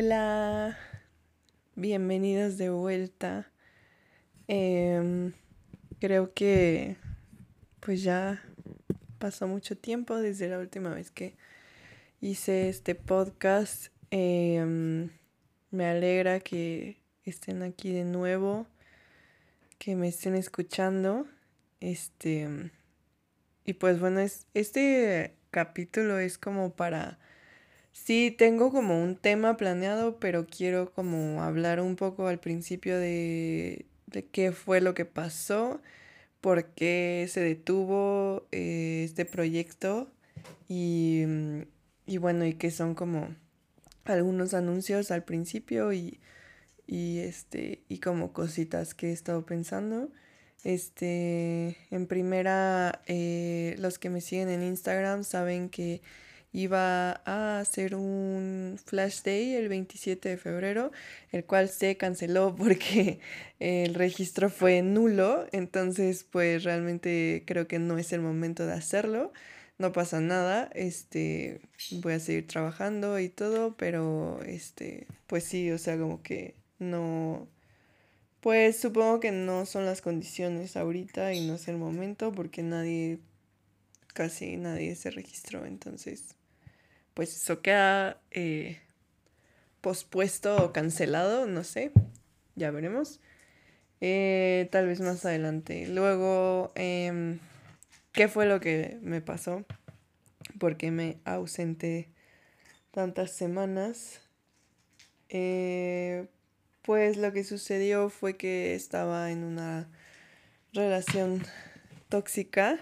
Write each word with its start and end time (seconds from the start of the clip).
Hola, 0.00 0.78
bienvenidos 1.74 2.56
de 2.56 2.70
vuelta. 2.70 3.50
Em, 4.46 5.32
creo 5.98 6.32
que 6.34 6.96
pues 7.80 8.04
ya 8.04 8.40
pasó 9.18 9.48
mucho 9.48 9.76
tiempo 9.76 10.16
desde 10.16 10.48
la 10.48 10.60
última 10.60 10.94
vez 10.94 11.10
que 11.10 11.34
hice 12.20 12.68
este 12.68 12.94
podcast. 12.94 13.88
Em, 14.12 15.10
me 15.72 15.86
alegra 15.86 16.38
que 16.38 17.02
estén 17.24 17.64
aquí 17.64 17.92
de 17.92 18.04
nuevo, 18.04 18.68
que 19.78 19.96
me 19.96 20.06
estén 20.06 20.36
escuchando. 20.36 21.26
Este, 21.80 22.70
y 23.64 23.72
pues 23.72 23.98
bueno, 23.98 24.20
es, 24.20 24.46
este 24.54 25.34
capítulo 25.50 26.20
es 26.20 26.38
como 26.38 26.76
para 26.76 27.18
Sí, 27.92 28.34
tengo 28.36 28.70
como 28.70 29.02
un 29.02 29.16
tema 29.16 29.56
planeado, 29.56 30.18
pero 30.18 30.46
quiero 30.46 30.92
como 30.92 31.42
hablar 31.42 31.80
un 31.80 31.96
poco 31.96 32.26
al 32.28 32.40
principio 32.40 32.98
de, 32.98 33.86
qué 34.32 34.52
fue 34.52 34.80
lo 34.80 34.94
que 34.94 35.04
pasó, 35.04 35.80
por 36.40 36.66
qué 36.74 37.26
se 37.30 37.40
detuvo 37.40 38.46
eh, 38.52 39.02
este 39.04 39.24
proyecto 39.24 40.10
y, 40.68 41.24
y, 42.06 42.18
bueno, 42.18 42.46
y 42.46 42.54
que 42.54 42.70
son 42.70 42.94
como 42.94 43.34
algunos 44.04 44.54
anuncios 44.54 45.10
al 45.10 45.24
principio 45.24 45.92
y, 45.92 46.20
y, 46.86 47.18
este, 47.18 47.82
y 47.88 47.98
como 47.98 48.32
cositas 48.32 48.94
que 48.94 49.10
he 49.10 49.12
estado 49.12 49.44
pensando. 49.44 50.10
Este, 50.64 51.76
en 51.90 52.06
primera, 52.06 53.02
eh, 53.06 53.76
los 53.78 53.98
que 53.98 54.10
me 54.10 54.20
siguen 54.20 54.48
en 54.48 54.62
Instagram 54.62 55.22
saben 55.22 55.68
que 55.68 56.02
iba 56.58 57.22
a 57.24 57.60
hacer 57.60 57.94
un 57.94 58.78
flash 58.84 59.22
day 59.22 59.54
el 59.54 59.68
27 59.68 60.28
de 60.30 60.36
febrero, 60.36 60.90
el 61.30 61.44
cual 61.44 61.68
se 61.68 61.96
canceló 61.96 62.54
porque 62.58 63.20
el 63.60 63.94
registro 63.94 64.50
fue 64.50 64.82
nulo, 64.82 65.46
entonces 65.52 66.24
pues 66.24 66.64
realmente 66.64 67.44
creo 67.46 67.68
que 67.68 67.78
no 67.78 67.98
es 67.98 68.12
el 68.12 68.20
momento 68.20 68.66
de 68.66 68.72
hacerlo. 68.72 69.32
No 69.78 69.92
pasa 69.92 70.20
nada, 70.20 70.70
este, 70.74 71.60
voy 72.02 72.14
a 72.14 72.18
seguir 72.20 72.48
trabajando 72.48 73.20
y 73.20 73.28
todo, 73.28 73.76
pero 73.76 74.40
este, 74.44 75.06
pues 75.28 75.44
sí, 75.44 75.70
o 75.70 75.78
sea, 75.78 75.96
como 75.96 76.20
que 76.22 76.56
no, 76.80 77.46
pues 78.40 78.80
supongo 78.80 79.20
que 79.20 79.30
no 79.30 79.66
son 79.66 79.86
las 79.86 80.00
condiciones 80.02 80.76
ahorita 80.76 81.32
y 81.34 81.46
no 81.46 81.54
es 81.54 81.68
el 81.68 81.76
momento 81.76 82.32
porque 82.32 82.64
nadie, 82.64 83.20
casi 84.14 84.56
nadie 84.56 84.96
se 84.96 85.12
registró, 85.12 85.64
entonces 85.64 86.34
pues 87.18 87.34
eso 87.34 87.62
queda 87.62 88.22
eh, 88.30 88.78
pospuesto 89.80 90.64
o 90.64 90.72
cancelado, 90.72 91.48
no 91.48 91.64
sé, 91.64 91.90
ya 92.54 92.70
veremos. 92.70 93.18
Eh, 94.00 94.68
tal 94.70 94.86
vez 94.86 95.00
más 95.00 95.24
adelante. 95.24 95.88
Luego, 95.88 96.70
em, 96.76 97.40
¿qué 98.12 98.28
fue 98.28 98.46
lo 98.46 98.60
que 98.60 99.00
me 99.02 99.20
pasó? 99.20 99.64
Porque 100.60 100.92
me 100.92 101.18
ausenté 101.24 102.08
tantas 102.92 103.32
semanas. 103.32 104.20
Eh, 105.28 106.28
pues 106.82 107.16
lo 107.16 107.32
que 107.32 107.42
sucedió 107.42 108.10
fue 108.10 108.36
que 108.36 108.76
estaba 108.76 109.32
en 109.32 109.42
una 109.42 109.90
relación 110.72 111.42
tóxica 112.08 112.78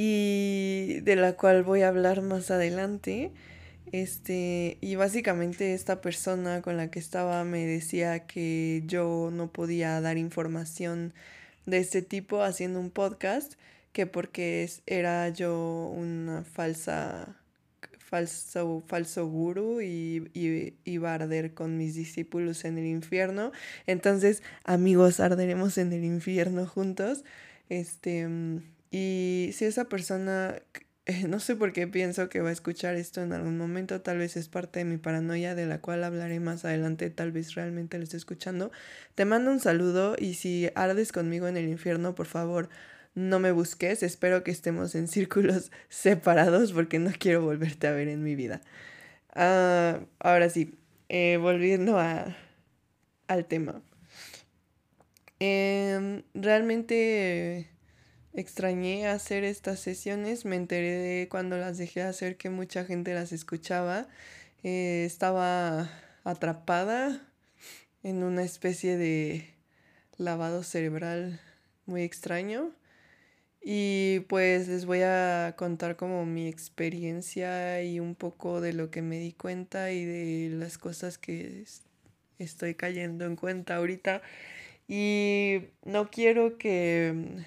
y 0.00 1.00
de 1.00 1.16
la 1.16 1.32
cual 1.32 1.64
voy 1.64 1.82
a 1.82 1.88
hablar 1.88 2.22
más 2.22 2.52
adelante. 2.52 3.32
Este, 3.90 4.78
y 4.80 4.94
básicamente 4.94 5.74
esta 5.74 6.00
persona 6.00 6.62
con 6.62 6.76
la 6.76 6.88
que 6.88 7.00
estaba 7.00 7.42
me 7.42 7.66
decía 7.66 8.24
que 8.24 8.84
yo 8.86 9.30
no 9.32 9.50
podía 9.50 10.00
dar 10.00 10.16
información 10.16 11.14
de 11.66 11.78
este 11.78 12.00
tipo 12.02 12.42
haciendo 12.42 12.78
un 12.78 12.90
podcast, 12.90 13.54
que 13.92 14.06
porque 14.06 14.70
era 14.86 15.30
yo 15.30 15.92
una 15.92 16.44
falsa 16.44 17.36
falso, 17.98 18.84
falso 18.86 19.26
guru 19.26 19.80
y, 19.80 20.30
y 20.32 20.74
iba 20.84 21.10
a 21.10 21.14
arder 21.14 21.54
con 21.54 21.76
mis 21.76 21.96
discípulos 21.96 22.64
en 22.64 22.78
el 22.78 22.86
infierno. 22.86 23.50
Entonces, 23.88 24.44
amigos, 24.62 25.18
arderemos 25.18 25.76
en 25.76 25.92
el 25.92 26.04
infierno 26.04 26.66
juntos. 26.66 27.24
Este, 27.68 28.28
y 28.90 29.50
si 29.54 29.64
esa 29.64 29.88
persona, 29.88 30.62
no 31.28 31.40
sé 31.40 31.56
por 31.56 31.72
qué 31.72 31.86
pienso 31.86 32.28
que 32.28 32.40
va 32.40 32.50
a 32.50 32.52
escuchar 32.52 32.96
esto 32.96 33.22
en 33.22 33.32
algún 33.32 33.58
momento, 33.58 34.00
tal 34.00 34.18
vez 34.18 34.36
es 34.36 34.48
parte 34.48 34.80
de 34.80 34.84
mi 34.84 34.98
paranoia 34.98 35.54
de 35.54 35.66
la 35.66 35.80
cual 35.80 36.04
hablaré 36.04 36.40
más 36.40 36.64
adelante, 36.64 37.10
tal 37.10 37.32
vez 37.32 37.54
realmente 37.54 37.98
lo 37.98 38.04
esté 38.04 38.16
escuchando, 38.16 38.70
te 39.14 39.24
mando 39.24 39.50
un 39.50 39.60
saludo 39.60 40.16
y 40.18 40.34
si 40.34 40.70
ardes 40.74 41.12
conmigo 41.12 41.48
en 41.48 41.56
el 41.56 41.68
infierno, 41.68 42.14
por 42.14 42.26
favor, 42.26 42.68
no 43.14 43.40
me 43.40 43.52
busques, 43.52 44.02
espero 44.02 44.44
que 44.44 44.50
estemos 44.50 44.94
en 44.94 45.08
círculos 45.08 45.70
separados 45.88 46.72
porque 46.72 46.98
no 46.98 47.10
quiero 47.18 47.42
volverte 47.42 47.86
a 47.86 47.92
ver 47.92 48.08
en 48.08 48.22
mi 48.22 48.34
vida. 48.34 48.60
Ah, 49.34 50.00
ahora 50.20 50.48
sí, 50.50 50.78
eh, 51.08 51.38
volviendo 51.40 51.98
a, 51.98 52.36
al 53.28 53.46
tema. 53.46 53.82
Em, 55.40 56.22
realmente 56.34 57.70
extrañé 58.40 59.08
hacer 59.08 59.44
estas 59.44 59.80
sesiones, 59.80 60.44
me 60.44 60.56
enteré 60.56 60.92
de 60.92 61.28
cuando 61.28 61.56
las 61.58 61.76
dejé 61.78 62.00
de 62.00 62.06
hacer 62.06 62.36
que 62.36 62.50
mucha 62.50 62.84
gente 62.84 63.14
las 63.14 63.32
escuchaba. 63.32 64.06
Eh, 64.62 65.04
estaba 65.06 65.90
atrapada 66.24 67.20
en 68.02 68.22
una 68.22 68.44
especie 68.44 68.96
de 68.96 69.54
lavado 70.18 70.62
cerebral 70.62 71.40
muy 71.86 72.02
extraño. 72.02 72.70
Y 73.60 74.20
pues 74.28 74.68
les 74.68 74.86
voy 74.86 75.00
a 75.02 75.54
contar 75.58 75.96
como 75.96 76.24
mi 76.24 76.48
experiencia 76.48 77.82
y 77.82 77.98
un 78.00 78.14
poco 78.14 78.60
de 78.60 78.72
lo 78.72 78.90
que 78.90 79.02
me 79.02 79.18
di 79.18 79.32
cuenta 79.32 79.90
y 79.90 80.04
de 80.04 80.50
las 80.56 80.78
cosas 80.78 81.18
que 81.18 81.64
estoy 82.38 82.74
cayendo 82.76 83.24
en 83.24 83.36
cuenta 83.36 83.76
ahorita. 83.76 84.22
Y 84.86 85.62
no 85.84 86.10
quiero 86.10 86.56
que 86.56 87.44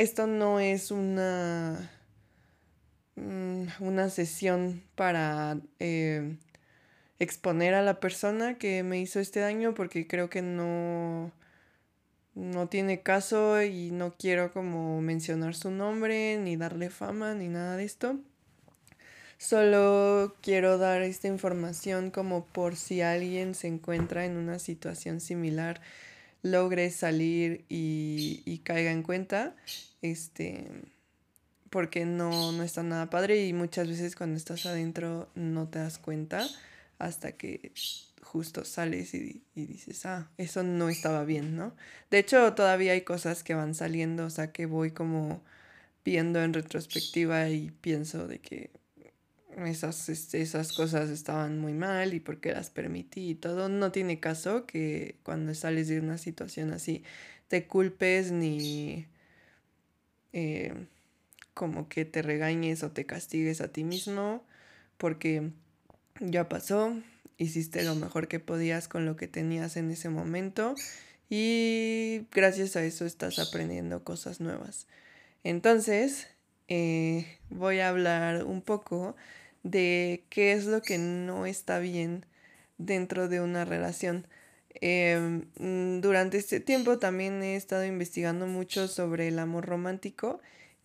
esto 0.00 0.26
no 0.26 0.60
es 0.60 0.90
una, 0.90 1.90
mm, 3.16 3.64
una 3.80 4.08
sesión 4.08 4.82
para 4.94 5.60
eh, 5.78 6.36
exponer 7.18 7.74
a 7.74 7.82
la 7.82 8.00
persona 8.00 8.56
que 8.56 8.82
me 8.82 8.98
hizo 8.98 9.20
este 9.20 9.40
daño 9.40 9.74
porque 9.74 10.06
creo 10.06 10.30
que 10.30 10.40
no, 10.40 11.32
no 12.34 12.68
tiene 12.68 13.02
caso 13.02 13.62
y 13.62 13.90
no 13.90 14.14
quiero 14.16 14.54
como 14.54 15.02
mencionar 15.02 15.54
su 15.54 15.70
nombre 15.70 16.38
ni 16.38 16.56
darle 16.56 16.88
fama 16.88 17.34
ni 17.34 17.48
nada 17.48 17.76
de 17.76 17.84
esto. 17.84 18.18
Solo 19.36 20.34
quiero 20.40 20.78
dar 20.78 21.02
esta 21.02 21.28
información 21.28 22.10
como 22.10 22.46
por 22.46 22.76
si 22.76 23.02
alguien 23.02 23.54
se 23.54 23.68
encuentra 23.68 24.24
en 24.24 24.38
una 24.38 24.58
situación 24.58 25.20
similar 25.20 25.82
logre 26.42 26.88
salir 26.90 27.66
y, 27.68 28.42
y 28.46 28.58
caiga 28.60 28.92
en 28.92 29.02
cuenta 29.02 29.54
este, 30.02 30.66
porque 31.70 32.04
no, 32.04 32.52
no 32.52 32.62
está 32.62 32.82
nada 32.82 33.10
padre 33.10 33.46
y 33.46 33.52
muchas 33.52 33.88
veces 33.88 34.16
cuando 34.16 34.36
estás 34.36 34.66
adentro 34.66 35.28
no 35.34 35.68
te 35.68 35.78
das 35.78 35.98
cuenta 35.98 36.46
hasta 36.98 37.32
que 37.32 37.72
justo 38.22 38.64
sales 38.64 39.14
y, 39.14 39.42
y, 39.54 39.66
dices, 39.66 40.06
ah, 40.06 40.30
eso 40.36 40.62
no 40.62 40.88
estaba 40.88 41.24
bien, 41.24 41.56
¿no? 41.56 41.74
De 42.10 42.18
hecho, 42.18 42.54
todavía 42.54 42.92
hay 42.92 43.00
cosas 43.02 43.42
que 43.42 43.54
van 43.54 43.74
saliendo, 43.74 44.26
o 44.26 44.30
sea, 44.30 44.52
que 44.52 44.66
voy 44.66 44.92
como 44.92 45.42
viendo 46.04 46.42
en 46.42 46.52
retrospectiva 46.52 47.48
y 47.48 47.70
pienso 47.80 48.26
de 48.26 48.38
que 48.38 48.70
esas, 49.56 50.08
esas 50.08 50.72
cosas 50.72 51.10
estaban 51.10 51.58
muy 51.58 51.72
mal 51.72 52.14
y 52.14 52.20
por 52.20 52.40
qué 52.40 52.52
las 52.52 52.70
permití 52.70 53.30
y 53.30 53.34
todo. 53.34 53.68
No 53.68 53.92
tiene 53.92 54.20
caso 54.20 54.66
que 54.66 55.16
cuando 55.22 55.54
sales 55.54 55.88
de 55.88 56.00
una 56.00 56.18
situación 56.18 56.72
así 56.72 57.04
te 57.48 57.66
culpes 57.66 58.30
ni 58.32 59.06
eh, 60.32 60.86
como 61.54 61.88
que 61.88 62.04
te 62.04 62.22
regañes 62.22 62.82
o 62.82 62.90
te 62.90 63.06
castigues 63.06 63.60
a 63.60 63.68
ti 63.68 63.84
mismo, 63.84 64.44
porque 64.96 65.50
ya 66.20 66.48
pasó, 66.48 66.96
hiciste 67.38 67.82
lo 67.84 67.94
mejor 67.94 68.28
que 68.28 68.40
podías 68.40 68.88
con 68.88 69.06
lo 69.06 69.16
que 69.16 69.28
tenías 69.28 69.76
en 69.76 69.90
ese 69.90 70.08
momento 70.10 70.74
y 71.28 72.26
gracias 72.32 72.76
a 72.76 72.84
eso 72.84 73.06
estás 73.06 73.38
aprendiendo 73.38 74.04
cosas 74.04 74.40
nuevas. 74.40 74.86
Entonces, 75.44 76.28
eh, 76.68 77.38
voy 77.48 77.80
a 77.80 77.88
hablar 77.88 78.44
un 78.44 78.62
poco 78.62 79.16
de 79.62 80.24
qué 80.28 80.52
es 80.52 80.66
lo 80.66 80.82
que 80.82 80.98
no 80.98 81.46
está 81.46 81.78
bien 81.78 82.26
dentro 82.78 83.28
de 83.28 83.40
una 83.40 83.64
relación. 83.64 84.26
Em, 84.74 85.46
mm, 85.58 86.00
durante 86.00 86.38
este 86.38 86.60
tiempo 86.60 86.98
también 86.98 87.42
he 87.42 87.56
estado 87.56 87.84
investigando 87.84 88.46
mucho 88.46 88.88
sobre 88.88 89.28
el 89.28 89.38
amor 89.38 89.66
romántico 89.66 90.40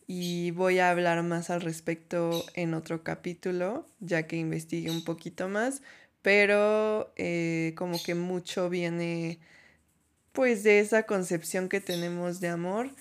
y 0.08 0.52
voy 0.52 0.80
a 0.80 0.92
hablar 0.92 1.22
más 1.24 1.50
al 1.50 1.62
respecto 1.62 2.44
en 2.56 2.74
otro 2.74 3.04
capítulo, 3.04 3.86
ya 4.00 4.28
que 4.28 4.38
investigué 4.38 4.92
un 4.92 5.04
poquito 5.04 5.50
más, 5.50 5.82
pero 6.22 7.14
eh, 7.16 7.74
como 7.78 8.02
que 8.02 8.16
mucho 8.16 8.70
viene 8.70 9.40
pues 10.34 10.64
de 10.64 10.80
esa 10.80 11.04
concepción 11.04 11.70
que 11.70 11.82
tenemos 11.82 12.40
de 12.42 12.50
amor. 12.50 12.92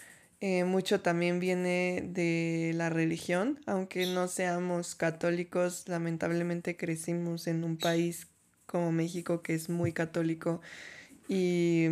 Eh, 0.41 0.65
mucho 0.65 1.01
también 1.01 1.41
viene 1.41 2.03
de 2.07 2.73
la 2.75 2.91
religión, 2.91 3.61
aunque 3.67 4.07
no 4.07 4.29
seamos 4.29 4.95
católicos, 4.95 5.85
lamentablemente 5.89 6.77
crecimos 6.77 7.47
en 7.47 7.65
un 7.65 7.79
país 7.79 8.29
como 8.75 8.91
México 8.91 9.41
que 9.41 9.55
es 9.55 9.69
muy 9.69 9.93
católico 9.93 10.61
y 11.29 11.87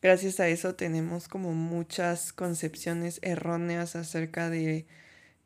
gracias 0.00 0.40
a 0.40 0.48
eso 0.48 0.74
tenemos 0.74 1.28
como 1.28 1.52
muchas 1.52 2.32
concepciones 2.32 3.18
erróneas 3.20 3.94
acerca 3.94 4.48
de 4.48 4.86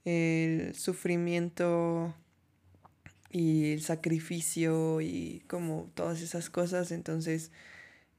el 0.05 0.77
sufrimiento 0.77 2.15
y 3.33 3.73
el 3.73 3.83
sacrificio 3.83 5.01
y 5.01 5.43
como 5.49 5.91
todas 5.95 6.21
esas 6.21 6.51
cosas. 6.51 6.93
Entonces, 6.93 7.51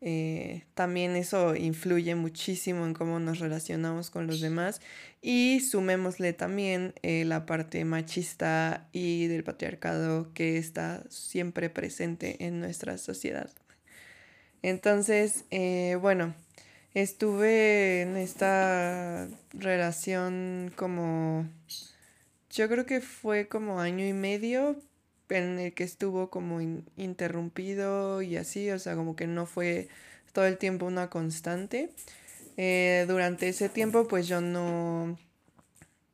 eh, 0.05 0.65
también 0.73 1.15
eso 1.15 1.55
influye 1.55 2.13
muchísimo 2.15 2.85
en 2.85 2.93
cómo 2.93 3.19
nos 3.19 3.39
relacionamos 3.39 4.09
con 4.09 4.27
los 4.27 4.41
demás. 4.41 4.81
Y 5.21 5.61
sumémosle 5.61 6.33
también 6.33 6.93
eh, 7.03 7.23
la 7.23 7.45
parte 7.45 7.85
machista 7.85 8.89
y 8.91 9.27
del 9.27 9.45
patriarcado 9.45 10.33
que 10.33 10.57
está 10.57 11.03
siempre 11.09 11.69
presente 11.69 12.45
en 12.45 12.59
nuestra 12.59 12.97
sociedad. 12.97 13.49
Entonces, 14.61 15.45
eh, 15.51 15.97
bueno, 16.01 16.35
estuve 16.93 18.01
en 18.01 18.17
esta 18.17 19.29
relación 19.53 20.73
como, 20.75 21.47
yo 22.49 22.67
creo 22.67 22.85
que 22.85 22.99
fue 22.99 23.47
como 23.47 23.79
año 23.79 24.05
y 24.05 24.13
medio 24.13 24.75
en 25.29 25.59
el 25.59 25.73
que 25.73 25.83
estuvo 25.83 26.29
como 26.29 26.61
interrumpido 26.61 28.21
y 28.21 28.37
así, 28.37 28.69
o 28.71 28.79
sea, 28.79 28.95
como 28.95 29.15
que 29.15 29.27
no 29.27 29.45
fue 29.45 29.87
todo 30.33 30.45
el 30.45 30.57
tiempo 30.57 30.85
una 30.85 31.09
constante. 31.09 31.91
Eh, 32.57 33.05
durante 33.07 33.49
ese 33.49 33.69
tiempo 33.69 34.07
pues 34.07 34.27
yo 34.27 34.39
no, 34.41 35.17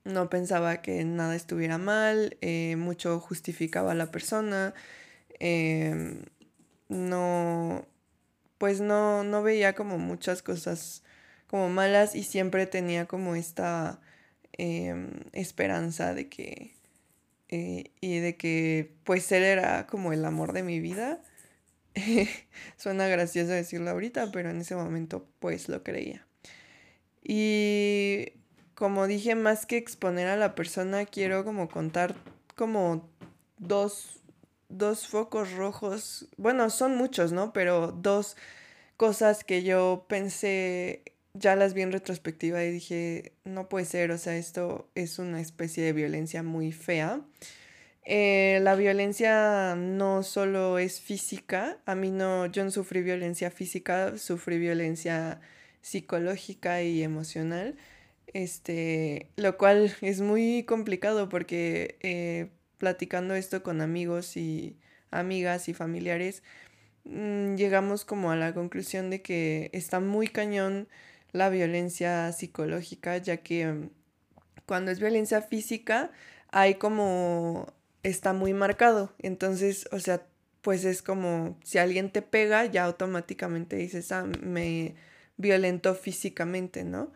no 0.06 0.30
pensaba 0.30 0.82
que 0.82 1.04
nada 1.04 1.36
estuviera 1.36 1.78
mal, 1.78 2.38
eh, 2.42 2.76
mucho 2.78 3.20
justificaba 3.20 3.92
a 3.92 3.96
la 3.96 4.12
persona, 4.12 4.74
em, 5.40 6.24
no, 6.88 7.86
pues 8.58 8.82
no, 8.82 9.24
no 9.24 9.44
veía 9.44 9.76
como 9.76 9.98
muchas 9.98 10.42
cosas 10.42 11.04
como 11.48 11.70
malas 11.70 12.16
y 12.16 12.24
siempre 12.24 12.68
tenía 12.68 13.06
como 13.06 13.36
esta 13.36 14.00
esperanza 15.32 16.14
de 16.14 16.28
que 16.28 16.79
eh, 17.50 17.92
y 18.00 18.20
de 18.20 18.38
que 18.38 18.94
pues 19.04 19.32
él 19.32 19.44
era 19.44 19.88
como 19.88 20.14
el 20.14 20.24
amor 20.24 20.54
de 20.54 20.64
mi 20.64 20.80
vida. 20.80 21.22
Suena 22.78 23.08
gracioso 23.08 23.52
decirlo 23.52 23.90
ahorita, 23.90 24.32
pero 24.32 24.50
en 24.52 24.62
ese 24.62 24.76
momento 24.76 25.28
pues 25.40 25.68
lo 25.68 25.84
creía. 25.84 26.26
Y 27.24 28.34
como 28.76 29.08
dije, 29.08 29.36
más 29.36 29.66
que 29.66 29.78
exponer 29.78 30.28
a 30.28 30.38
la 30.38 30.56
persona, 30.56 31.06
quiero 31.06 31.44
como 31.44 31.70
contar 31.70 32.16
como 32.56 33.10
dos, 33.58 34.22
dos 34.70 35.08
focos 35.08 35.52
rojos. 35.54 36.28
Bueno, 36.38 36.70
son 36.70 36.96
muchos, 36.96 37.32
¿no? 37.32 37.52
Pero 37.52 37.92
dos 37.92 38.38
cosas 38.96 39.44
que 39.44 39.64
yo 39.64 40.06
pensé 40.08 41.04
ya 41.34 41.56
las 41.56 41.74
vi 41.74 41.82
en 41.82 41.92
retrospectiva 41.92 42.64
y 42.64 42.72
dije, 42.72 43.34
no 43.46 43.70
puede 43.70 43.86
ser, 43.86 44.12
o 44.12 44.18
sea, 44.18 44.36
esto 44.38 44.90
es 44.96 45.20
una 45.20 45.42
especie 45.42 45.84
de 45.84 45.94
violencia 45.94 46.44
muy 46.44 46.72
fea. 46.72 47.22
Eh, 48.06 48.60
la 48.64 48.76
violencia 48.76 49.76
no 49.76 50.24
solo 50.24 50.80
es 50.80 51.00
física, 51.00 51.78
a 51.86 51.96
mí 51.96 52.10
no, 52.10 52.48
yo 52.48 52.64
no 52.64 52.72
sufrí 52.72 53.02
violencia 53.02 53.52
física, 53.52 54.18
sufrí 54.18 54.58
violencia 54.58 55.42
psicológica 55.82 56.82
y 56.82 57.04
emocional, 57.04 57.78
este, 58.34 59.30
lo 59.36 59.58
cual 59.58 59.96
es 60.02 60.22
muy 60.22 60.64
complicado 60.64 61.30
porque 61.30 61.98
eh, 62.02 62.50
platicando 62.78 63.36
esto 63.36 63.64
con 63.64 63.82
amigos 63.82 64.38
y 64.38 64.78
amigas 65.12 65.70
y 65.70 65.74
familiares, 65.74 66.44
mm, 67.06 67.56
llegamos 67.56 68.06
como 68.06 68.32
a 68.32 68.36
la 68.36 68.54
conclusión 68.54 69.10
de 69.10 69.22
que 69.22 69.70
está 69.74 70.00
muy 70.00 70.28
cañón 70.28 70.88
la 71.32 71.50
violencia 71.50 72.32
psicológica, 72.32 73.18
ya 73.18 73.38
que 73.38 73.68
mm, 73.68 73.90
cuando 74.66 74.92
es 74.92 75.00
violencia 75.00 75.42
física 75.42 76.12
hay 76.52 76.76
como 76.76 77.74
está 78.04 78.34
muy 78.34 78.54
marcado. 78.54 79.14
Entonces, 79.20 79.88
o 79.92 80.00
sea, 80.00 80.24
pues 80.62 80.86
es 80.86 81.02
como 81.02 81.58
si 81.64 81.78
alguien 81.78 82.12
te 82.12 82.22
pega, 82.22 82.66
ya 82.66 82.86
automáticamente 82.86 83.76
dices, 83.78 84.12
ah, 84.12 84.26
me 84.42 84.96
violentó 85.38 85.96
físicamente, 85.96 86.84
¿no? 86.84 87.12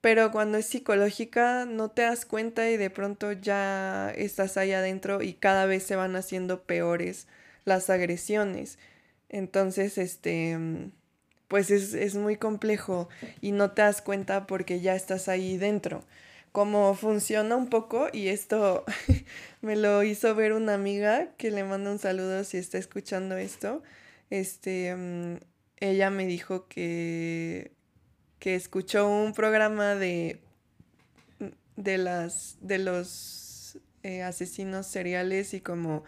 Pero 0.00 0.30
cuando 0.30 0.58
es 0.58 0.66
psicológica 0.66 1.66
no 1.66 1.90
te 1.90 2.02
das 2.02 2.24
cuenta 2.24 2.70
y 2.70 2.76
de 2.76 2.90
pronto 2.90 3.32
ya 3.32 4.12
estás 4.16 4.56
ahí 4.56 4.72
adentro 4.72 5.22
y 5.22 5.34
cada 5.34 5.66
vez 5.66 5.82
se 5.84 5.96
van 5.96 6.16
haciendo 6.16 6.62
peores 6.64 7.26
las 7.64 7.90
agresiones. 7.90 8.78
Entonces, 9.28 9.98
este, 9.98 10.56
mm, 10.56 10.92
pues 11.48 11.70
es, 11.70 12.14
muy 12.14 12.36
complejo 12.36 13.08
y 13.40 13.52
no 13.52 13.70
te 13.72 13.82
das 13.82 14.02
cuenta 14.02 14.46
porque 14.46 14.80
ya 14.80 14.94
estás 14.94 15.28
ahí 15.28 15.56
dentro. 15.56 16.04
Cómo 16.52 16.94
funciona 16.94 17.56
un 17.56 17.68
poco 17.68 18.08
y 18.12 18.28
esto 18.28 18.84
me 19.62 19.76
lo 19.76 20.02
hizo 20.02 20.34
ver 20.34 20.52
una 20.52 20.74
amiga 20.74 21.32
que 21.36 21.50
le 21.50 21.64
manda 21.64 21.90
un 21.90 21.98
saludo 21.98 22.44
si 22.44 22.58
está 22.58 22.78
escuchando 22.78 23.36
esto. 23.36 23.82
Este, 24.30 24.94
mm, 24.94 25.38
ella 25.80 26.10
me 26.10 26.26
dijo 26.26 26.68
que, 26.68 27.72
que 28.38 28.54
escuchó 28.54 29.08
un 29.08 29.32
programa 29.32 29.94
de, 29.94 30.40
de, 31.76 31.98
las, 31.98 32.58
de 32.60 32.78
los 32.78 33.78
eh, 34.02 34.22
asesinos 34.22 34.86
seriales 34.86 35.54
y 35.54 35.60
como 35.60 36.04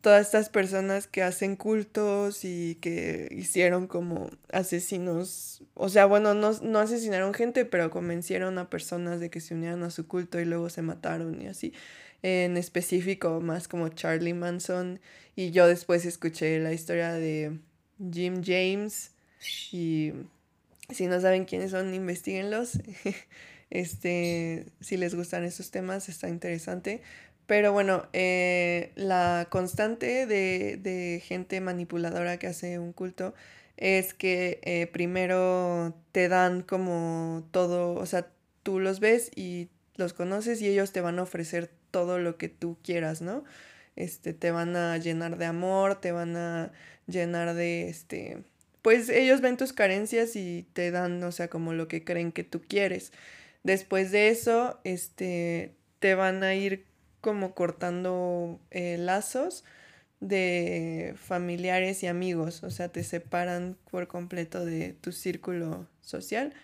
todas 0.00 0.26
estas 0.26 0.48
personas 0.48 1.06
que 1.06 1.22
hacen 1.22 1.56
cultos 1.56 2.44
y 2.44 2.76
que 2.80 3.28
hicieron 3.30 3.86
como 3.86 4.30
asesinos, 4.52 5.62
o 5.74 5.88
sea, 5.88 6.06
bueno, 6.06 6.34
no, 6.34 6.78
asesinaron 6.78 7.34
gente, 7.34 7.64
pero 7.64 7.90
convencieron 7.90 8.58
a 8.58 8.70
personas 8.70 9.20
de 9.20 9.30
que 9.30 9.40
se 9.40 9.54
unieran 9.54 9.82
a 9.82 9.90
su 9.90 10.06
culto 10.06 10.40
y 10.40 10.44
luego 10.44 10.70
se 10.70 10.82
mataron 10.82 11.40
y 11.42 11.48
así. 11.48 11.72
En 12.22 12.56
específico, 12.56 13.40
más 13.40 13.68
como 13.68 13.88
Charlie 13.90 14.34
Manson. 14.34 15.00
Y 15.36 15.52
yo 15.52 15.68
después 15.68 16.04
escuché 16.04 16.58
la 16.58 16.72
historia 16.72 17.12
de 17.12 17.58
Jim 18.12 18.42
James. 18.44 19.12
Y 19.70 20.12
si 20.90 21.06
no 21.06 21.20
saben 21.20 21.44
quiénes 21.44 21.70
son, 21.70 21.94
investiguenlos. 21.94 22.80
este, 23.70 24.66
si 24.80 24.96
les 24.96 25.14
gustan 25.14 25.44
esos 25.44 25.70
temas, 25.70 26.08
está 26.08 26.28
interesante. 26.28 27.02
Pero 27.48 27.72
bueno, 27.72 28.06
eh, 28.12 28.92
la 28.94 29.46
constante 29.48 30.26
de, 30.26 31.22
gente 31.24 31.62
manipuladora 31.62 32.38
que 32.38 32.46
hace 32.46 32.78
un 32.78 32.92
culto 32.92 33.34
es 33.78 34.12
que 34.12 34.60
eh, 34.64 34.86
primero 34.86 35.94
te 36.12 36.28
dan 36.28 36.60
como 36.60 37.48
todo, 37.50 37.94
o 37.94 38.04
sea, 38.04 38.28
tú 38.62 38.80
los 38.80 39.00
ves 39.00 39.30
y 39.34 39.70
los 39.96 40.12
conoces 40.12 40.60
y 40.60 40.68
ellos 40.68 40.92
te 40.92 41.00
van 41.00 41.18
a 41.18 41.22
ofrecer 41.22 41.70
todo 41.90 42.18
lo 42.18 42.36
que 42.36 42.50
tú 42.50 42.76
quieras, 42.82 43.22
¿no? 43.22 43.44
Este, 43.96 44.34
te 44.34 44.50
van 44.50 44.76
a 44.76 44.98
llenar 44.98 45.38
de 45.38 45.46
amor, 45.46 46.02
te 46.02 46.12
van 46.12 46.36
a 46.36 46.70
llenar 47.06 47.54
de, 47.54 47.88
este, 47.88 48.42
pues 48.82 49.08
ellos 49.08 49.40
ven 49.40 49.56
tus 49.56 49.72
carencias 49.72 50.36
y 50.36 50.66
te 50.74 50.90
dan, 50.90 51.22
o 51.24 51.32
sea, 51.32 51.48
como 51.48 51.72
lo 51.72 51.88
que 51.88 52.04
creen 52.04 52.30
que 52.30 52.44
tú 52.44 52.60
quieres. 52.60 53.10
Después 53.62 54.10
de 54.10 54.28
eso, 54.28 54.80
este, 54.84 55.72
te 55.98 56.14
van 56.14 56.42
a 56.42 56.54
ir 56.54 56.84
como 57.20 57.54
cortando 57.54 58.60
eh, 58.70 58.96
lazos 58.98 59.64
de 60.20 61.14
familiares 61.16 62.02
y 62.02 62.06
amigos, 62.06 62.62
o 62.64 62.70
sea, 62.70 62.88
te 62.88 63.04
separan 63.04 63.76
por 63.90 64.08
completo 64.08 64.64
de 64.64 64.94
tu 64.94 65.12
círculo 65.12 65.86
social 66.00 66.54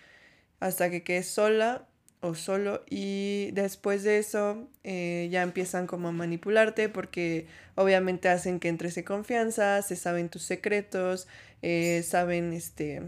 hasta 0.61 0.91
que 0.91 1.03
quedes 1.03 1.29
sola 1.29 1.87
o 2.21 2.35
solo 2.35 2.83
y 2.89 3.51
después 3.53 4.03
de 4.03 4.19
eso 4.19 4.67
eh, 4.83 5.29
ya 5.31 5.43
empiezan 5.43 5.87
como 5.87 6.09
a 6.09 6.13
manipularte 6.13 6.89
porque 6.89 7.47
obviamente 7.75 8.29
hacen 8.31 8.61
que 8.61 8.69
entres 8.69 8.97
en 8.97 9.05
confianza, 9.05 9.83
se 9.83 9.95
saben 9.95 10.31
tus 10.31 10.43
secretos, 10.43 11.29
eh, 11.63 12.03
saben 12.03 12.53
este 12.53 13.03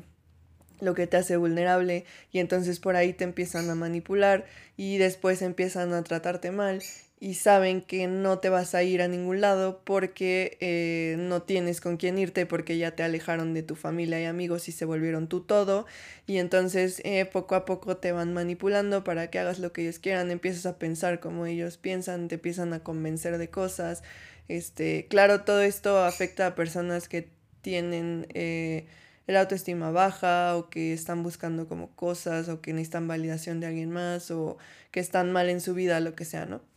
lo 0.81 0.95
que 0.95 1.07
te 1.07 1.17
hace 1.17 1.39
vulnerable 1.39 2.05
y 2.31 2.41
entonces 2.41 2.79
por 2.79 2.97
ahí 2.97 3.15
te 3.15 3.25
empiezan 3.25 3.71
a 3.71 3.75
manipular 3.75 4.45
y 4.77 4.99
después 4.99 5.41
empiezan 5.41 5.95
a 5.95 6.03
tratarte 6.05 6.51
mal 6.51 6.83
y 7.19 7.35
saben 7.35 7.81
que 7.81 8.07
no 8.09 8.41
te 8.41 8.51
vas 8.51 8.75
a 8.75 8.83
ir 8.83 9.01
a 9.01 9.09
ningún 9.09 9.41
lado 9.41 9.81
porque 9.85 10.59
eh, 10.61 11.17
no 11.19 11.43
tienes 11.43 11.81
con 11.81 11.97
quién 11.97 12.19
irte 12.19 12.45
porque 12.45 12.77
ya 12.77 12.91
te 12.91 13.03
alejaron 13.03 13.55
de 13.55 13.63
tu 13.63 13.75
familia 13.75 14.21
y 14.21 14.25
amigos 14.27 14.69
y 14.69 14.73
se 14.73 14.85
volvieron 14.85 15.27
tú 15.29 15.41
todo. 15.41 15.87
Y 16.27 16.37
entonces 16.39 17.01
eh, 17.05 17.25
poco 17.25 17.55
a 17.55 17.65
poco 17.65 17.97
te 17.97 18.13
van 18.13 18.35
manipulando 18.35 19.03
para 19.03 19.31
que 19.31 19.39
hagas 19.39 19.59
lo 19.59 19.73
que 19.73 19.83
ellos 19.83 19.99
quieran, 19.99 20.31
empiezas 20.31 20.67
a 20.67 20.79
pensar 20.79 21.21
como 21.21 21.47
ellos 21.47 21.79
piensan, 21.79 22.29
te 22.29 22.35
empiezan 22.37 22.73
a 22.75 22.81
convencer 22.81 23.39
de 23.39 23.49
cosas, 23.51 24.03
Este, 24.49 25.07
claro, 25.09 25.43
todo 25.45 25.63
esto 25.63 25.99
afecta 26.05 26.47
a 26.49 26.55
personas 26.55 27.09
que 27.09 27.29
tienen 27.63 28.27
eh, 28.35 28.87
el 29.27 29.37
autoestima 29.37 29.91
baja 29.91 30.57
o 30.57 30.71
que 30.71 30.93
están 30.93 31.23
buscando 31.23 31.69
como 31.69 31.91
cosas 31.97 32.49
o 32.49 32.61
que 32.61 32.73
necesitan 32.73 33.09
validación 33.09 33.61
de 33.61 33.67
alguien 33.69 33.91
más 33.91 34.31
o 34.31 34.59
que 34.93 35.01
están 35.01 35.33
mal 35.33 35.49
en 35.51 35.61
su 35.61 35.75
vida, 35.75 35.99
lo 36.01 36.15
que 36.15 36.25
sea, 36.25 36.47
¿no? 36.47 36.76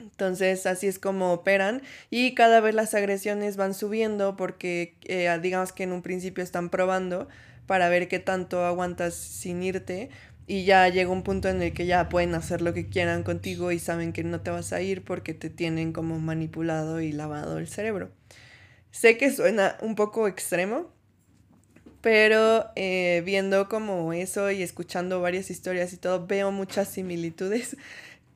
Entonces 0.00 0.66
así 0.66 0.88
es 0.88 0.98
como 0.98 1.32
operan 1.32 1.82
y 2.10 2.34
cada 2.34 2.60
vez 2.60 2.74
las 2.74 2.92
agresiones 2.94 3.56
van 3.56 3.72
subiendo 3.72 4.36
porque 4.36 4.96
eh, 5.04 5.38
digamos 5.40 5.72
que 5.72 5.84
en 5.84 5.92
un 5.92 6.02
principio 6.02 6.42
están 6.42 6.70
probando 6.70 7.28
para 7.66 7.88
ver 7.88 8.08
qué 8.08 8.18
tanto 8.18 8.64
aguantas 8.64 9.14
sin 9.14 9.62
irte 9.62 10.10
y 10.48 10.64
ya 10.64 10.88
llega 10.88 11.10
un 11.10 11.22
punto 11.22 11.48
en 11.48 11.62
el 11.62 11.72
que 11.72 11.86
ya 11.86 12.08
pueden 12.08 12.34
hacer 12.34 12.62
lo 12.62 12.74
que 12.74 12.88
quieran 12.88 13.22
contigo 13.22 13.70
y 13.70 13.78
saben 13.78 14.12
que 14.12 14.24
no 14.24 14.40
te 14.40 14.50
vas 14.50 14.72
a 14.72 14.80
ir 14.80 15.04
porque 15.04 15.34
te 15.34 15.50
tienen 15.50 15.92
como 15.92 16.18
manipulado 16.18 17.00
y 17.00 17.12
lavado 17.12 17.58
el 17.58 17.68
cerebro. 17.68 18.10
Sé 18.90 19.18
que 19.18 19.30
suena 19.30 19.76
un 19.82 19.94
poco 19.94 20.26
extremo, 20.26 20.90
pero 22.00 22.70
eh, 22.74 23.22
viendo 23.26 23.68
como 23.68 24.12
eso 24.12 24.50
y 24.50 24.62
escuchando 24.62 25.20
varias 25.20 25.50
historias 25.50 25.92
y 25.92 25.98
todo, 25.98 26.26
veo 26.26 26.50
muchas 26.50 26.88
similitudes 26.88 27.76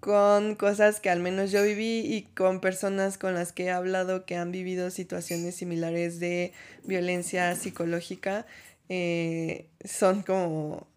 con 0.03 0.57
cosas 0.57 0.99
que 0.99 1.11
al 1.11 1.21
menos 1.21 1.53
yo 1.53 1.63
viví 1.63 2.01
y 2.01 2.23
con 2.35 2.61
personas 2.61 3.19
con 3.19 3.35
las 3.35 3.53
que 3.53 3.67
he 3.67 3.71
hablado 3.71 4.27
que 4.27 4.35
han 4.35 4.51
vivido 4.51 4.91
situaciones 4.91 5.55
similares 5.55 6.19
de 6.19 6.53
violencia 6.83 7.55
psicológica. 7.55 8.45
Eh, 8.89 9.69
son 9.85 10.25
como, 10.25 10.89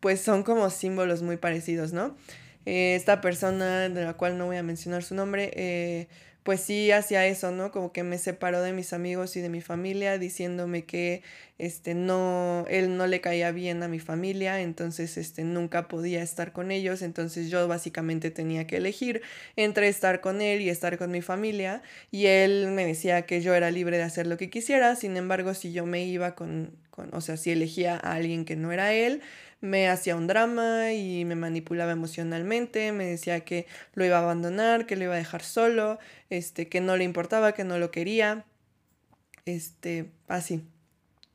pues 0.00 0.22
son 0.22 0.44
como 0.44 0.70
símbolos 0.70 1.20
muy 1.20 1.36
parecidos, 1.36 1.92
¿no? 1.92 2.16
Eh, 2.64 2.94
esta 2.94 3.20
persona, 3.20 3.90
de 3.90 4.04
la 4.04 4.14
cual 4.14 4.38
no 4.38 4.46
voy 4.46 4.56
a 4.56 4.62
mencionar 4.62 5.02
su 5.02 5.14
nombre, 5.14 5.50
eh, 5.54 6.08
pues 6.46 6.60
sí 6.60 6.92
hacía 6.92 7.26
eso, 7.26 7.50
¿no? 7.50 7.72
Como 7.72 7.92
que 7.92 8.04
me 8.04 8.18
separó 8.18 8.62
de 8.62 8.72
mis 8.72 8.92
amigos 8.92 9.36
y 9.36 9.40
de 9.40 9.48
mi 9.48 9.60
familia 9.60 10.16
diciéndome 10.16 10.84
que 10.84 11.24
este 11.58 11.94
no 11.94 12.64
él 12.68 12.96
no 12.96 13.08
le 13.08 13.20
caía 13.20 13.50
bien 13.50 13.82
a 13.82 13.88
mi 13.88 13.98
familia, 13.98 14.60
entonces 14.60 15.16
este 15.16 15.42
nunca 15.42 15.88
podía 15.88 16.22
estar 16.22 16.52
con 16.52 16.70
ellos, 16.70 17.02
entonces 17.02 17.50
yo 17.50 17.66
básicamente 17.66 18.30
tenía 18.30 18.64
que 18.68 18.76
elegir 18.76 19.22
entre 19.56 19.88
estar 19.88 20.20
con 20.20 20.40
él 20.40 20.60
y 20.60 20.68
estar 20.70 20.98
con 20.98 21.10
mi 21.10 21.20
familia 21.20 21.82
y 22.12 22.26
él 22.26 22.68
me 22.70 22.86
decía 22.86 23.22
que 23.22 23.40
yo 23.40 23.52
era 23.52 23.72
libre 23.72 23.96
de 23.96 24.04
hacer 24.04 24.28
lo 24.28 24.36
que 24.36 24.48
quisiera, 24.48 24.94
sin 24.94 25.16
embargo, 25.16 25.52
si 25.52 25.72
yo 25.72 25.84
me 25.84 26.04
iba 26.04 26.36
con 26.36 26.70
con 26.90 27.12
o 27.12 27.20
sea, 27.20 27.36
si 27.36 27.50
elegía 27.50 27.96
a 27.96 28.14
alguien 28.14 28.44
que 28.44 28.54
no 28.56 28.72
era 28.72 28.92
él, 28.94 29.20
me 29.60 29.88
hacía 29.88 30.16
un 30.16 30.26
drama 30.26 30.92
y 30.92 31.24
me 31.24 31.34
manipulaba 31.34 31.92
emocionalmente, 31.92 32.92
me 32.92 33.06
decía 33.06 33.40
que 33.40 33.66
lo 33.94 34.04
iba 34.04 34.18
a 34.18 34.22
abandonar, 34.22 34.86
que 34.86 34.96
lo 34.96 35.04
iba 35.04 35.14
a 35.14 35.18
dejar 35.18 35.42
solo, 35.42 35.98
este, 36.30 36.68
que 36.68 36.80
no 36.80 36.96
le 36.96 37.04
importaba, 37.04 37.52
que 37.52 37.64
no 37.64 37.78
lo 37.78 37.90
quería, 37.90 38.44
este, 39.46 40.10
así. 40.28 40.62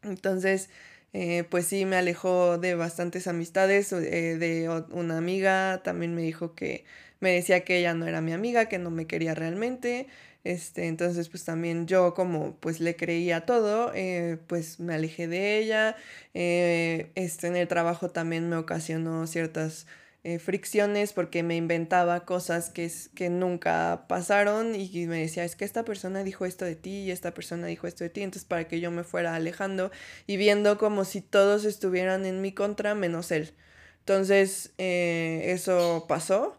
Entonces, 0.03 0.69
eh, 1.13 1.43
pues 1.49 1.67
sí, 1.67 1.85
me 1.85 1.97
alejó 1.97 2.57
de 2.57 2.75
bastantes 2.75 3.27
amistades, 3.27 3.91
eh, 3.93 4.37
de 4.37 4.69
una 4.91 5.17
amiga 5.17 5.81
también 5.83 6.15
me 6.15 6.21
dijo 6.21 6.55
que 6.55 6.85
me 7.19 7.31
decía 7.31 7.63
que 7.63 7.77
ella 7.79 7.93
no 7.93 8.07
era 8.07 8.21
mi 8.21 8.33
amiga, 8.33 8.67
que 8.67 8.79
no 8.79 8.91
me 8.91 9.07
quería 9.07 9.35
realmente, 9.35 10.07
este, 10.43 10.87
entonces, 10.87 11.29
pues 11.29 11.45
también 11.45 11.85
yo 11.87 12.13
como 12.15 12.55
pues 12.57 12.79
le 12.79 12.95
creía 12.95 13.45
todo, 13.45 13.91
eh, 13.93 14.39
pues 14.47 14.79
me 14.79 14.93
alejé 14.95 15.27
de 15.27 15.59
ella. 15.59 15.95
Eh, 16.33 17.11
este, 17.15 17.47
en 17.47 17.55
el 17.55 17.67
trabajo 17.67 18.09
también 18.09 18.49
me 18.49 18.55
ocasionó 18.55 19.27
ciertas 19.27 19.85
eh, 20.23 20.39
fricciones 20.39 21.13
porque 21.13 21.43
me 21.43 21.55
inventaba 21.55 22.25
cosas 22.25 22.69
que, 22.71 22.91
que 23.15 23.29
nunca 23.29 24.05
pasaron 24.07 24.73
y 24.75 25.05
me 25.07 25.19
decía, 25.19 25.43
es 25.45 25.55
que 25.55 25.65
esta 25.65 25.83
persona 25.85 26.23
dijo 26.23 26.45
esto 26.45 26.65
de 26.65 26.75
ti 26.75 27.01
y 27.03 27.11
esta 27.11 27.33
persona 27.33 27.67
dijo 27.67 27.87
esto 27.87 28.03
de 28.03 28.09
ti, 28.09 28.21
entonces 28.21 28.45
para 28.47 28.67
que 28.67 28.79
yo 28.79 28.89
me 28.91 29.03
fuera 29.03 29.35
alejando 29.35 29.91
y 30.27 30.37
viendo 30.37 30.77
como 30.77 31.05
si 31.05 31.21
todos 31.21 31.65
estuvieran 31.65 32.25
en 32.25 32.41
mi 32.41 32.51
contra 32.53 32.95
menos 32.95 33.31
él. 33.31 33.53
Entonces, 33.99 34.73
eso 34.77 36.05
pasó. 36.07 36.57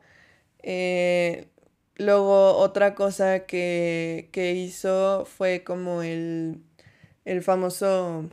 Luego 1.96 2.56
otra 2.56 2.94
cosa 2.94 3.46
que, 3.46 4.28
hizo 4.56 5.26
fue 5.26 5.62
como 5.64 6.02
el, 6.02 6.62
famoso 7.42 8.28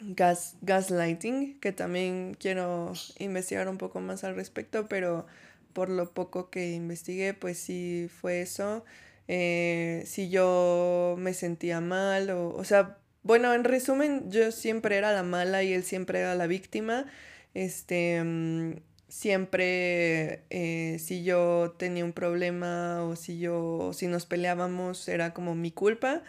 gas, 0.00 0.56
gaslighting, 0.62 1.60
que 1.60 1.72
también 1.72 2.36
quiero 2.38 2.92
investigar 3.18 3.68
un 3.68 3.78
poco 3.78 4.00
más 4.00 4.24
al 4.24 4.34
respecto, 4.34 4.86
pero 4.88 5.26
por 5.72 5.90
lo 5.90 6.12
poco 6.12 6.50
que 6.50 6.72
investigué, 6.72 7.34
pues 7.34 7.58
sí 7.58 8.08
fue 8.20 8.40
eso. 8.42 8.84
Eh, 9.28 10.02
si 10.06 10.30
yo 10.30 11.16
me 11.18 11.34
sentía 11.34 11.80
mal, 11.80 12.30
o, 12.30 12.48
o 12.54 12.64
sea, 12.64 12.98
bueno, 13.22 13.52
en 13.52 13.64
resumen, 13.64 14.30
yo 14.30 14.52
siempre 14.52 14.96
era 14.96 15.12
la 15.12 15.22
mala 15.22 15.62
y 15.62 15.72
él 15.74 15.84
siempre 15.84 16.20
era 16.20 16.34
la 16.34 16.46
víctima. 16.46 17.06
Este, 17.54 18.22
mm, 18.24 18.76
siempre 19.08 20.42
eh, 20.50 20.98
si 20.98 21.24
yo 21.24 21.74
tenía 21.78 22.04
un 22.04 22.12
problema 22.12 23.02
o 23.04 23.16
si 23.16 23.38
yo 23.38 23.92
si 23.94 24.06
nos 24.06 24.26
peleábamos 24.26 25.08
era 25.08 25.32
como 25.32 25.54
mi 25.54 25.70
culpa 25.70 26.22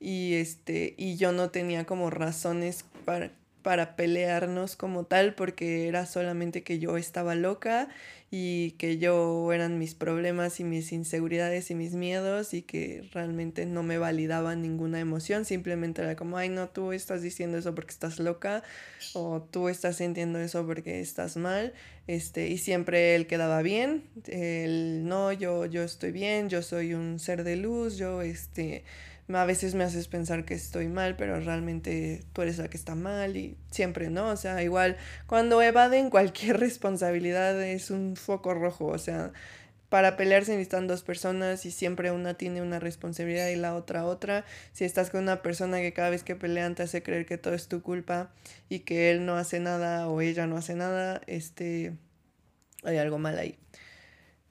y 0.00 0.34
este 0.34 0.94
y 0.98 1.16
yo 1.16 1.32
no 1.32 1.50
tenía 1.50 1.84
como 1.84 2.10
razones 2.10 2.84
para 3.04 3.30
para 3.64 3.96
pelearnos 3.96 4.76
como 4.76 5.04
tal 5.06 5.34
porque 5.34 5.88
era 5.88 6.04
solamente 6.04 6.62
que 6.62 6.78
yo 6.78 6.98
estaba 6.98 7.34
loca 7.34 7.88
y 8.30 8.72
que 8.72 8.98
yo 8.98 9.52
eran 9.54 9.78
mis 9.78 9.94
problemas 9.94 10.60
y 10.60 10.64
mis 10.64 10.92
inseguridades 10.92 11.70
y 11.70 11.74
mis 11.74 11.94
miedos 11.94 12.52
y 12.52 12.60
que 12.60 13.08
realmente 13.12 13.64
no 13.64 13.82
me 13.82 13.96
validaban 13.96 14.60
ninguna 14.60 15.00
emoción, 15.00 15.46
simplemente 15.46 16.02
era 16.02 16.14
como, 16.14 16.36
ay 16.36 16.50
no, 16.50 16.68
tú 16.68 16.92
estás 16.92 17.22
diciendo 17.22 17.56
eso 17.56 17.74
porque 17.74 17.92
estás 17.92 18.18
loca 18.18 18.62
o 19.14 19.40
tú 19.40 19.70
estás 19.70 19.96
sintiendo 19.96 20.38
eso 20.40 20.66
porque 20.66 21.00
estás 21.00 21.38
mal, 21.38 21.72
este, 22.06 22.48
y 22.48 22.58
siempre 22.58 23.14
él 23.14 23.26
quedaba 23.26 23.62
bien, 23.62 24.04
él 24.26 25.06
no, 25.06 25.32
yo, 25.32 25.64
yo 25.64 25.84
estoy 25.84 26.12
bien, 26.12 26.50
yo 26.50 26.60
soy 26.60 26.92
un 26.92 27.18
ser 27.18 27.44
de 27.44 27.56
luz, 27.56 27.96
yo 27.96 28.20
este 28.20 28.84
a 29.32 29.44
veces 29.44 29.74
me 29.74 29.84
haces 29.84 30.08
pensar 30.08 30.44
que 30.44 30.54
estoy 30.54 30.88
mal, 30.88 31.16
pero 31.16 31.40
realmente 31.40 32.24
tú 32.32 32.42
eres 32.42 32.58
la 32.58 32.68
que 32.68 32.76
está 32.76 32.94
mal 32.94 33.36
y 33.36 33.56
siempre, 33.70 34.10
¿no? 34.10 34.28
O 34.28 34.36
sea, 34.36 34.62
igual 34.62 34.96
cuando 35.26 35.62
evaden 35.62 36.10
cualquier 36.10 36.60
responsabilidad 36.60 37.60
es 37.62 37.90
un 37.90 38.16
foco 38.16 38.54
rojo, 38.54 38.86
o 38.86 38.98
sea, 38.98 39.32
para 39.88 40.16
pelearse 40.16 40.52
necesitan 40.52 40.88
dos 40.88 41.02
personas 41.02 41.64
y 41.66 41.70
siempre 41.70 42.10
una 42.10 42.34
tiene 42.34 42.62
una 42.62 42.80
responsabilidad 42.80 43.48
y 43.48 43.56
la 43.56 43.76
otra 43.76 44.04
otra. 44.04 44.44
Si 44.72 44.84
estás 44.84 45.08
con 45.10 45.22
una 45.22 45.40
persona 45.40 45.80
que 45.80 45.92
cada 45.92 46.10
vez 46.10 46.24
que 46.24 46.34
pelean 46.34 46.74
te 46.74 46.82
hace 46.82 47.02
creer 47.02 47.26
que 47.26 47.38
todo 47.38 47.54
es 47.54 47.68
tu 47.68 47.80
culpa 47.80 48.32
y 48.68 48.80
que 48.80 49.10
él 49.10 49.24
no 49.24 49.36
hace 49.36 49.60
nada 49.60 50.08
o 50.08 50.20
ella 50.20 50.46
no 50.48 50.56
hace 50.56 50.74
nada, 50.74 51.20
este, 51.28 51.92
hay 52.82 52.96
algo 52.98 53.18
mal 53.18 53.38
ahí. 53.38 53.56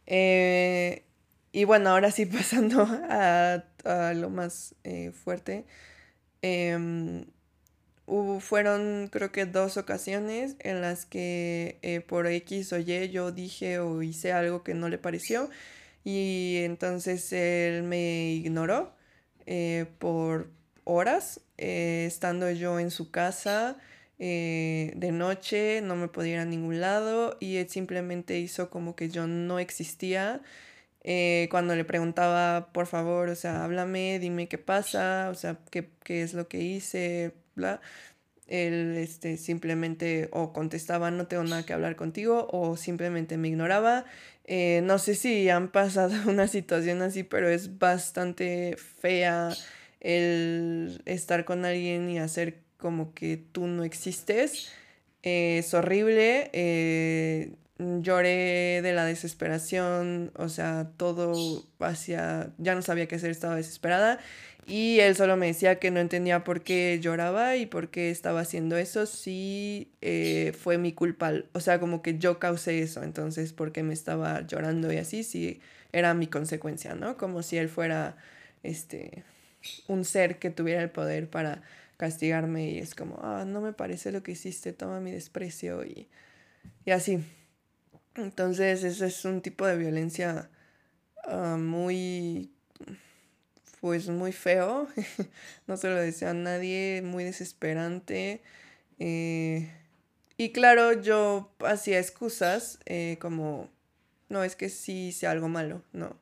Eh, 0.06 1.04
y 1.52 1.66
bueno, 1.66 1.90
ahora 1.90 2.12
sí 2.12 2.26
pasando 2.26 2.88
a, 3.10 3.64
lo 3.84 4.30
más 4.30 4.76
eh, 4.84 5.12
fuerte. 5.12 5.66
Em, 6.42 7.26
hubo, 8.06 8.40
fueron 8.40 9.10
creo 9.12 9.32
que 9.32 9.46
dos 9.46 9.78
ocasiones 9.78 10.56
en 10.60 10.82
las 10.82 11.06
que 11.06 11.80
eh, 11.82 12.02
por 12.02 12.28
X 12.28 12.74
o 12.74 12.80
Y 12.80 13.10
yo 13.10 13.32
dije 13.32 13.80
o 13.80 14.02
hice 14.02 14.34
algo 14.34 14.64
que 14.64 14.74
no 14.74 14.90
le 14.90 14.98
pareció 14.98 15.50
y 16.04 16.58
entonces 16.64 17.32
él 17.34 17.84
me 17.84 18.34
ignoró 18.34 18.94
eh, 19.46 19.86
por 20.00 20.50
horas, 20.86 21.42
estando 21.58 22.52
yo 22.52 22.80
en 22.80 22.92
su 22.92 23.12
casa 23.12 23.78
de 24.18 25.10
noche, 25.12 25.82
no 25.82 25.96
me 25.98 26.08
podía 26.08 26.34
ir 26.36 26.40
a 26.40 26.46
ningún 26.46 26.80
lado 26.80 27.38
y 27.42 27.58
él 27.58 27.70
simplemente 27.70 28.40
hizo 28.40 28.70
como 28.70 28.96
que 28.96 29.10
yo 29.10 29.28
no 29.28 29.60
existía 29.60 30.42
eh, 31.04 31.48
cuando 31.52 31.76
le 31.76 31.86
preguntaba, 31.86 32.72
por 32.74 32.88
favor, 32.88 33.30
o 33.30 33.36
sea, 33.36 33.64
háblame, 33.64 34.20
dime 34.20 34.48
qué 34.48 34.58
pasa, 34.58 35.30
o 35.32 35.36
sea, 35.36 35.60
qué, 35.72 35.90
qué 36.04 36.24
es 36.24 36.34
lo 36.34 36.48
que 36.48 36.62
hice, 36.62 37.34
bla. 37.56 37.82
Él 38.48 38.96
este, 38.98 39.38
simplemente 39.38 40.30
o 40.32 40.54
contestaba, 40.54 41.12
no 41.12 41.28
tengo 41.28 41.44
nada 41.44 41.66
que 41.66 41.74
hablar 41.74 41.96
contigo, 41.96 42.48
o 42.52 42.78
simplemente 42.78 43.38
me 43.38 43.48
ignoraba. 43.50 44.06
Eh, 44.46 44.82
no 44.84 45.00
sé 45.00 45.16
si 45.16 45.50
han 45.50 45.72
pasado 45.72 46.14
una 46.30 46.48
situación 46.48 47.02
así, 47.02 47.24
pero 47.24 47.50
es 47.50 47.80
bastante 47.80 48.78
fea 48.78 49.50
el 50.00 51.02
estar 51.06 51.46
con 51.46 51.66
alguien 51.66 52.10
y 52.10 52.20
hacer 52.20 52.60
como 52.78 53.14
que 53.14 53.38
tú 53.38 53.68
no 53.68 53.84
existes. 53.84 54.70
Eh, 55.24 55.60
es 55.60 55.74
horrible. 55.74 56.50
Eh, 56.54 57.54
lloré 57.80 58.82
de 58.82 58.94
la 58.94 59.06
desesperación, 59.06 60.32
o 60.36 60.50
sea, 60.50 60.92
todo 60.98 61.64
hacia, 61.80 62.54
ya 62.58 62.76
no 62.76 62.82
sabía 62.82 63.08
qué 63.08 63.16
hacer, 63.16 63.32
estaba 63.32 63.56
desesperada 63.56 64.20
y 64.66 65.00
él 65.00 65.16
solo 65.16 65.36
me 65.38 65.48
decía 65.48 65.80
que 65.80 65.92
no 65.92 66.00
entendía 66.00 66.44
por 66.44 66.62
qué 66.64 67.00
lloraba 67.02 67.58
y 67.58 67.66
por 67.66 67.90
qué 67.90 68.12
estaba 68.12 68.42
haciendo 68.42 68.78
eso, 68.78 69.06
sí 69.06 69.92
eh, 70.02 70.54
fue 70.58 70.78
mi 70.78 70.94
culpa, 70.94 71.34
o 71.54 71.60
sea, 71.60 71.80
como 71.80 72.02
que 72.02 72.18
yo 72.18 72.40
causé 72.40 72.82
eso, 72.82 73.04
entonces, 73.04 73.54
¿por 73.54 73.72
qué 73.72 73.84
me 73.84 73.94
estaba 73.94 74.42
llorando 74.48 74.92
y 74.94 74.98
así? 74.98 75.24
Sí, 75.24 75.60
era 75.92 76.14
mi 76.14 76.28
consecuencia, 76.28 76.96
¿no? 76.96 77.18
Como 77.18 77.44
si 77.44 77.58
él 77.58 77.70
fuera 77.70 78.16
este, 78.64 79.24
un 79.88 80.06
ser 80.06 80.40
que 80.40 80.50
tuviera 80.50 80.82
el 80.82 80.90
poder 80.92 81.30
para 81.30 81.62
castigarme 81.98 82.72
y 82.72 82.80
es 82.80 82.96
como, 82.96 83.20
ah, 83.22 83.46
no 83.46 83.62
me 83.62 83.74
parece 83.74 84.12
lo 84.12 84.24
que 84.24 84.32
hiciste, 84.34 84.74
toma 84.74 85.00
mi 85.02 85.12
desprecio 85.12 85.84
y, 85.86 86.08
y 86.86 86.92
así. 86.92 87.20
Entonces, 88.16 88.84
ese 88.84 89.08
es 89.08 89.26
un 89.26 89.42
tipo 89.42 89.66
de 89.66 89.78
violencia 89.78 90.50
ah, 91.26 91.58
muy, 91.60 92.52
pues 93.82 94.08
muy 94.10 94.32
feo, 94.32 94.88
no 95.68 95.78
se 95.78 95.90
lo 95.90 95.96
deseo 95.96 96.30
a 96.30 96.34
nadie, 96.34 97.02
muy 97.04 97.24
desesperante. 97.24 98.42
Eh, 99.00 99.72
y 100.38 100.52
claro, 100.52 100.94
yo 101.02 101.52
hacía 101.60 102.00
excusas 102.00 102.80
eh, 102.86 103.18
como, 103.20 103.70
no, 104.30 104.44
es 104.44 104.56
que 104.56 104.70
sí 104.70 105.10
hice 105.10 105.28
algo 105.28 105.50
malo, 105.50 105.84
no. 105.94 106.18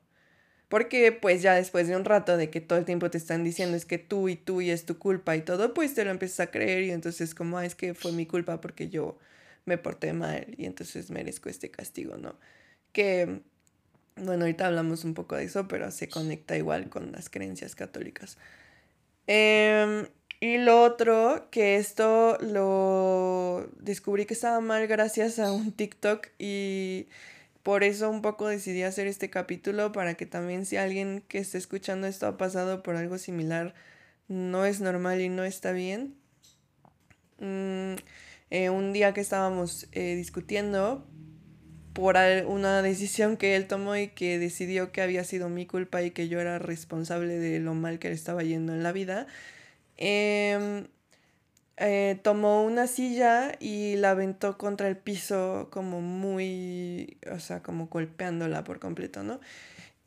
Porque 0.68 1.12
pues 1.12 1.42
ya 1.42 1.54
después 1.54 1.86
de 1.88 1.96
un 1.96 2.04
rato 2.06 2.36
de 2.38 2.50
que 2.50 2.62
todo 2.62 2.78
el 2.78 2.86
tiempo 2.86 3.10
te 3.10 3.18
están 3.18 3.44
diciendo 3.44 3.76
es 3.76 3.84
que 3.84 3.98
tú 3.98 4.30
y 4.30 4.36
tú 4.36 4.62
y 4.62 4.70
es 4.70 4.86
tu 4.86 4.98
culpa 4.98 5.36
y 5.36 5.42
todo, 5.42 5.74
pues 5.74 5.94
te 5.94 6.04
lo 6.04 6.10
empiezas 6.10 6.40
a 6.40 6.50
creer 6.50 6.84
y 6.84 6.90
entonces 6.92 7.34
como, 7.34 7.58
ah, 7.58 7.66
es 7.66 7.74
que 7.74 7.94
fue 7.94 8.12
mi 8.12 8.26
culpa 8.26 8.60
porque 8.60 8.88
yo 8.88 9.18
me 9.64 9.78
porté 9.78 10.12
mal 10.12 10.46
y 10.56 10.66
entonces 10.66 11.10
merezco 11.10 11.48
este 11.48 11.70
castigo, 11.70 12.16
¿no? 12.16 12.36
Que, 12.92 13.42
bueno, 14.16 14.44
ahorita 14.44 14.66
hablamos 14.66 15.04
un 15.04 15.14
poco 15.14 15.36
de 15.36 15.44
eso, 15.44 15.68
pero 15.68 15.90
se 15.90 16.08
conecta 16.08 16.56
igual 16.56 16.88
con 16.88 17.12
las 17.12 17.30
creencias 17.30 17.74
católicas. 17.74 18.38
Eh, 19.26 20.08
y 20.42 20.58
lo 20.58 20.82
otro, 20.82 21.46
que 21.52 21.76
esto 21.76 22.36
lo 22.40 23.70
descubrí 23.78 24.26
que 24.26 24.34
estaba 24.34 24.60
mal 24.60 24.88
gracias 24.88 25.38
a 25.38 25.52
un 25.52 25.70
TikTok 25.70 26.26
y 26.36 27.06
por 27.62 27.84
eso 27.84 28.10
un 28.10 28.22
poco 28.22 28.48
decidí 28.48 28.82
hacer 28.82 29.06
este 29.06 29.30
capítulo 29.30 29.92
para 29.92 30.14
que 30.14 30.26
también 30.26 30.66
si 30.66 30.76
alguien 30.76 31.22
que 31.28 31.38
esté 31.38 31.58
escuchando 31.58 32.08
esto 32.08 32.26
ha 32.26 32.36
pasado 32.38 32.82
por 32.82 32.96
algo 32.96 33.18
similar, 33.18 33.72
no 34.26 34.64
es 34.66 34.80
normal 34.80 35.20
y 35.20 35.28
no 35.28 35.44
está 35.44 35.70
bien. 35.70 36.16
Mm, 37.38 37.94
eh, 38.52 38.70
un 38.70 38.92
día 38.92 39.12
que 39.14 39.20
estábamos 39.20 39.88
eh, 39.92 40.14
discutiendo 40.14 41.06
por 41.92 42.16
una 42.46 42.82
decisión 42.82 43.36
que 43.36 43.56
él 43.56 43.66
tomó 43.66 43.96
y 43.96 44.08
que 44.08 44.38
decidió 44.38 44.92
que 44.92 45.02
había 45.02 45.24
sido 45.24 45.48
mi 45.48 45.66
culpa 45.66 46.02
y 46.02 46.10
que 46.10 46.28
yo 46.28 46.40
era 46.40 46.58
responsable 46.58 47.38
de 47.38 47.60
lo 47.60 47.74
mal 47.74 47.98
que 47.98 48.08
le 48.08 48.14
estaba 48.14 48.42
yendo 48.42 48.72
en 48.72 48.82
la 48.82 48.92
vida, 48.92 49.26
Em, 50.04 50.88
eh, 51.76 52.18
tomó 52.22 52.64
una 52.64 52.86
silla 52.88 53.52
y 53.60 53.96
la 53.96 54.10
aventó 54.10 54.58
contra 54.58 54.88
el 54.88 54.96
piso 54.96 55.68
como 55.70 56.00
muy, 56.00 57.18
o 57.32 57.38
sea, 57.38 57.62
como 57.62 57.86
golpeándola 57.86 58.64
por 58.64 58.80
completo, 58.80 59.22
¿no? 59.22 59.40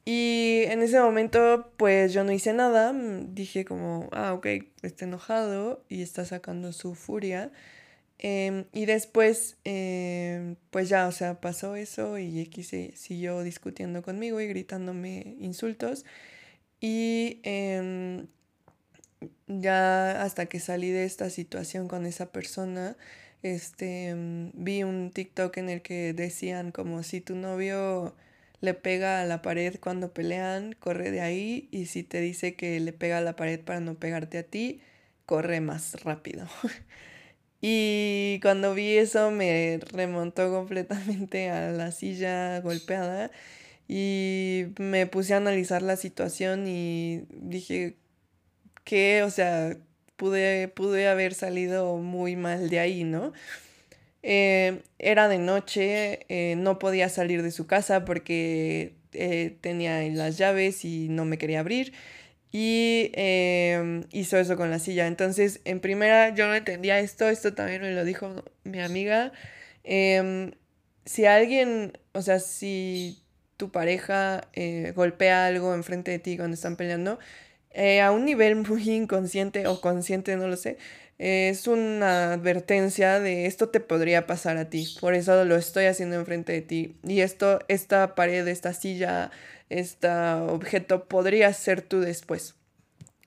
Y 0.05 0.63
en 0.67 0.81
ese 0.83 0.99
momento, 0.99 1.71
pues 1.77 2.13
yo 2.13 2.23
no 2.25 2.31
hice 2.33 2.53
nada, 2.53 2.93
dije 2.93 3.65
como, 3.65 4.09
ah, 4.11 4.33
ok, 4.33 4.47
está 4.83 5.05
enojado 5.05 5.83
y 5.89 6.01
está 6.01 6.25
sacando 6.25 6.73
su 6.73 6.95
furia. 6.95 7.51
Em, 8.19 8.65
y 8.73 8.85
después, 8.85 9.57
em, 9.65 10.55
pues 10.71 10.89
ya, 10.89 11.07
o 11.07 11.11
sea, 11.11 11.41
pasó 11.41 11.75
eso 11.75 12.17
y 12.17 12.39
X 12.41 12.71
siguió 12.95 13.43
discutiendo 13.43 14.01
conmigo 14.03 14.39
y 14.41 14.47
gritándome 14.47 15.35
insultos. 15.39 16.05
Y 16.81 17.41
ya 19.47 20.21
hasta 20.21 20.47
que 20.47 20.59
salí 20.59 20.91
de 20.91 21.05
esta 21.05 21.29
situación 21.29 21.87
con 21.87 22.05
esa 22.05 22.31
persona, 22.31 22.97
este, 23.43 24.13
vi 24.53 24.83
un 24.83 25.11
TikTok 25.11 25.57
en 25.57 25.69
el 25.69 25.81
que 25.81 26.13
decían 26.13 26.71
como 26.71 27.03
si 27.03 27.21
tu 27.21 27.35
novio 27.35 28.15
le 28.61 28.73
pega 28.73 29.21
a 29.21 29.25
la 29.25 29.41
pared 29.41 29.75
cuando 29.79 30.13
pelean, 30.13 30.73
corre 30.73 31.11
de 31.11 31.21
ahí 31.21 31.67
y 31.71 31.85
si 31.87 32.03
te 32.03 32.21
dice 32.21 32.55
que 32.55 32.79
le 32.79 32.93
pega 32.93 33.19
a 33.19 33.21
la 33.21 33.35
pared 33.35 33.59
para 33.61 33.79
no 33.79 33.95
pegarte 33.95 34.37
a 34.39 34.43
ti, 34.43 34.81
corre 35.25 35.61
más 35.61 36.03
rápido. 36.03 36.47
y 37.67 38.39
cuando 38.41 38.75
vi 38.75 38.95
eso 38.95 39.31
me 39.31 39.79
remontó 39.91 40.51
completamente 40.51 41.49
a 41.49 41.71
la 41.71 41.91
silla 41.91 42.59
golpeada 42.61 43.31
y 43.87 44.65
me 44.77 45.07
puse 45.07 45.33
a 45.33 45.37
analizar 45.37 45.81
la 45.81 45.95
situación 45.95 46.67
y 46.67 47.23
dije, 47.31 47.95
que, 48.83 49.23
o 49.23 49.31
sea, 49.31 49.77
pude, 50.15 50.67
pude 50.67 51.07
haber 51.07 51.33
salido 51.33 51.97
muy 51.97 52.35
mal 52.35 52.69
de 52.69 52.79
ahí, 52.79 53.03
¿no? 53.03 53.33
Eh, 54.21 54.83
era 54.99 55.27
de 55.27 55.39
noche, 55.39 56.19
eh, 56.29 56.55
no 56.57 56.77
podía 56.77 57.09
salir 57.09 57.41
de 57.41 57.49
su 57.49 57.65
casa 57.65 58.05
porque 58.05 58.93
eh, 59.13 59.57
tenía 59.61 60.03
las 60.09 60.37
llaves 60.37 60.85
y 60.85 61.09
no 61.09 61.25
me 61.25 61.39
quería 61.39 61.61
abrir. 61.61 61.93
Y 62.57 63.11
em, 63.15 64.05
hizo 64.13 64.37
eso 64.37 64.55
con 64.55 64.69
la 64.71 64.79
silla. 64.79 65.07
Entonces, 65.07 65.59
en 65.65 65.81
primera, 65.81 66.33
yo 66.33 66.47
no 66.47 66.55
entendía 66.55 66.99
esto, 66.99 67.27
esto 67.27 67.53
también 67.53 67.81
me 67.81 67.91
lo 67.91 68.05
dijo 68.05 68.45
mi 68.63 68.79
amiga. 68.79 69.33
Em, 69.83 70.51
si 71.03 71.25
alguien, 71.25 71.97
o 72.13 72.21
sea, 72.21 72.39
si 72.39 73.21
tu 73.57 73.71
pareja 73.71 74.47
golpea 74.95 75.47
algo 75.47 75.73
enfrente 75.75 76.11
de 76.11 76.19
ti 76.19 76.37
cuando 76.37 76.55
están 76.55 76.77
peleando, 76.77 77.19
eh, 77.71 77.99
a 77.99 78.11
un 78.11 78.23
nivel 78.23 78.55
muy 78.55 78.89
inconsciente 78.89 79.67
o 79.67 79.81
consciente, 79.81 80.37
no 80.37 80.47
lo 80.47 80.55
sé, 80.55 80.77
es 81.17 81.67
una 81.67 82.33
advertencia 82.33 83.19
de 83.19 83.45
esto 83.45 83.69
te 83.69 83.79
podría 83.79 84.27
pasar 84.27 84.57
a 84.57 84.69
ti, 84.69 84.87
por 84.99 85.13
eso 85.13 85.45
lo 85.45 85.55
estoy 85.55 85.85
haciendo 85.85 86.17
enfrente 86.17 86.51
de 86.51 86.61
ti. 86.61 86.97
Y 87.03 87.21
esto, 87.21 87.59
esta 87.67 88.15
pared, 88.15 88.47
esta 88.47 88.73
silla, 88.73 89.31
este 89.69 90.09
objeto 90.09 91.05
podría 91.05 91.53
ser 91.53 91.81
tú 91.81 92.01
después. 92.01 92.55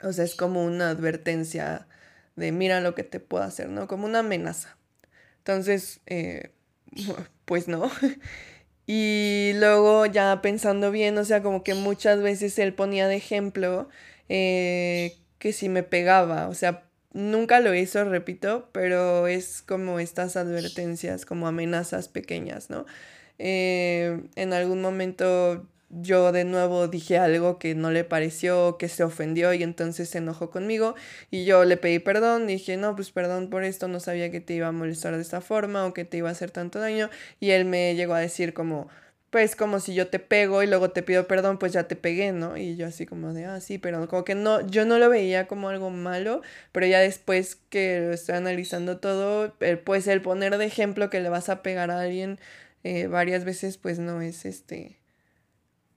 O 0.02 0.12
sea, 0.12 0.24
es 0.24 0.34
como 0.34 0.64
una 0.64 0.90
advertencia 0.90 1.86
de 2.36 2.52
mira 2.52 2.80
lo 2.80 2.94
que 2.94 3.04
te 3.04 3.20
puedo 3.20 3.44
hacer, 3.44 3.68
¿no? 3.68 3.88
Como 3.88 4.06
una 4.06 4.20
amenaza. 4.20 4.76
Entonces, 5.38 6.00
eh, 6.06 6.50
pues 7.44 7.68
no. 7.68 7.90
y 8.86 9.52
luego 9.56 10.06
ya 10.06 10.40
pensando 10.42 10.90
bien, 10.90 11.18
o 11.18 11.24
sea, 11.24 11.42
como 11.42 11.64
que 11.64 11.74
muchas 11.74 12.20
veces 12.20 12.58
él 12.58 12.74
ponía 12.74 13.08
de 13.08 13.16
ejemplo 13.16 13.88
eh, 14.28 15.16
que 15.38 15.52
si 15.52 15.68
me 15.68 15.82
pegaba, 15.82 16.48
o 16.48 16.54
sea, 16.54 16.87
nunca 17.18 17.60
lo 17.60 17.74
hizo, 17.74 18.04
repito, 18.04 18.68
pero 18.72 19.26
es 19.26 19.62
como 19.62 19.98
estas 19.98 20.36
advertencias, 20.36 21.26
como 21.26 21.48
amenazas 21.48 22.08
pequeñas, 22.08 22.70
¿no? 22.70 22.86
Eh, 23.38 24.22
en 24.36 24.52
algún 24.52 24.80
momento 24.80 25.66
yo 25.90 26.32
de 26.32 26.44
nuevo 26.44 26.86
dije 26.88 27.18
algo 27.18 27.58
que 27.58 27.74
no 27.74 27.90
le 27.90 28.04
pareció, 28.04 28.76
que 28.78 28.88
se 28.88 29.04
ofendió 29.04 29.52
y 29.54 29.62
entonces 29.62 30.10
se 30.10 30.18
enojó 30.18 30.50
conmigo 30.50 30.94
y 31.30 31.44
yo 31.44 31.64
le 31.64 31.76
pedí 31.76 31.98
perdón, 31.98 32.46
dije, 32.46 32.76
no, 32.76 32.94
pues 32.94 33.10
perdón 33.10 33.48
por 33.50 33.64
esto, 33.64 33.88
no 33.88 33.98
sabía 34.00 34.30
que 34.30 34.40
te 34.40 34.54
iba 34.54 34.68
a 34.68 34.72
molestar 34.72 35.16
de 35.16 35.22
esta 35.22 35.40
forma 35.40 35.86
o 35.86 35.94
que 35.94 36.04
te 36.04 36.18
iba 36.18 36.28
a 36.28 36.32
hacer 36.32 36.50
tanto 36.50 36.78
daño 36.78 37.10
y 37.40 37.50
él 37.50 37.64
me 37.64 37.94
llegó 37.94 38.14
a 38.14 38.20
decir 38.20 38.54
como, 38.54 38.88
pues 39.30 39.56
como 39.56 39.80
si 39.80 39.94
yo 39.94 40.08
te 40.08 40.18
pego 40.18 40.62
y 40.62 40.66
luego 40.66 40.90
te 40.90 41.02
pido 41.02 41.26
perdón, 41.28 41.58
pues 41.58 41.72
ya 41.72 41.84
te 41.88 41.96
pegué, 41.96 42.32
¿no? 42.32 42.56
Y 42.56 42.76
yo 42.76 42.86
así 42.86 43.06
como 43.06 43.32
de, 43.34 43.44
ah, 43.46 43.60
sí, 43.60 43.78
pero 43.78 44.08
como 44.08 44.24
que 44.24 44.34
no, 44.34 44.66
yo 44.66 44.84
no 44.86 44.98
lo 44.98 45.10
veía 45.10 45.46
como 45.46 45.68
algo 45.68 45.90
malo, 45.90 46.42
pero 46.72 46.86
ya 46.86 47.00
después 47.00 47.56
que 47.56 48.00
lo 48.00 48.12
estoy 48.14 48.36
analizando 48.36 48.98
todo, 48.98 49.54
pues 49.84 50.06
el 50.06 50.22
poner 50.22 50.56
de 50.58 50.64
ejemplo 50.66 51.10
que 51.10 51.20
le 51.20 51.28
vas 51.28 51.48
a 51.50 51.62
pegar 51.62 51.90
a 51.90 52.00
alguien 52.00 52.38
eh, 52.84 53.06
varias 53.06 53.44
veces, 53.44 53.76
pues 53.78 53.98
no 53.98 54.22
es 54.22 54.44
este, 54.46 54.98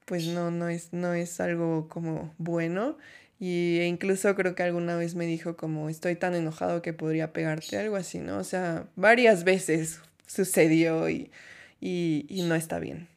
pues 0.05 0.25
no, 0.27 0.51
no 0.51 0.67
es, 0.69 0.93
no 0.93 1.13
es 1.13 1.39
algo 1.39 1.87
como 1.89 2.33
bueno. 2.37 2.97
Y 3.39 3.79
e 3.79 3.87
incluso 3.87 4.35
creo 4.35 4.53
que 4.55 4.63
alguna 4.63 4.95
vez 4.97 5.15
me 5.15 5.25
dijo 5.25 5.57
como 5.57 5.89
estoy 5.89 6.15
tan 6.15 6.35
enojado 6.35 6.81
que 6.81 6.93
podría 6.93 7.33
pegarte, 7.33 7.77
algo 7.77 7.95
así, 7.95 8.19
¿no? 8.19 8.37
O 8.37 8.43
sea, 8.43 8.87
varias 8.95 9.43
veces 9.43 9.99
sucedió 10.27 11.09
y, 11.09 11.31
y, 11.79 12.25
y 12.29 12.43
no 12.43 12.55
está 12.55 12.79
bien. 12.79 13.07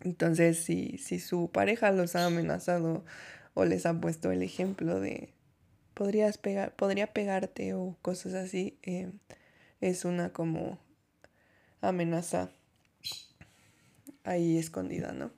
Entonces, 0.00 0.62
si, 0.62 0.98
si 0.98 1.18
su 1.20 1.50
pareja 1.50 1.90
los 1.92 2.16
ha 2.16 2.26
amenazado 2.26 3.04
o 3.54 3.64
les 3.64 3.86
ha 3.86 4.00
puesto 4.00 4.30
el 4.30 4.42
ejemplo 4.42 5.00
de 5.00 5.32
podrías 5.94 6.38
pegar, 6.38 6.74
podría 6.76 7.06
pegarte 7.08 7.74
o 7.74 7.96
cosas 8.02 8.34
así, 8.34 8.78
eh, 8.82 9.10
es 9.80 10.04
una 10.04 10.32
como 10.32 10.78
amenaza 11.80 12.50
ahí 14.24 14.58
escondida, 14.58 15.12
¿no? 15.12 15.30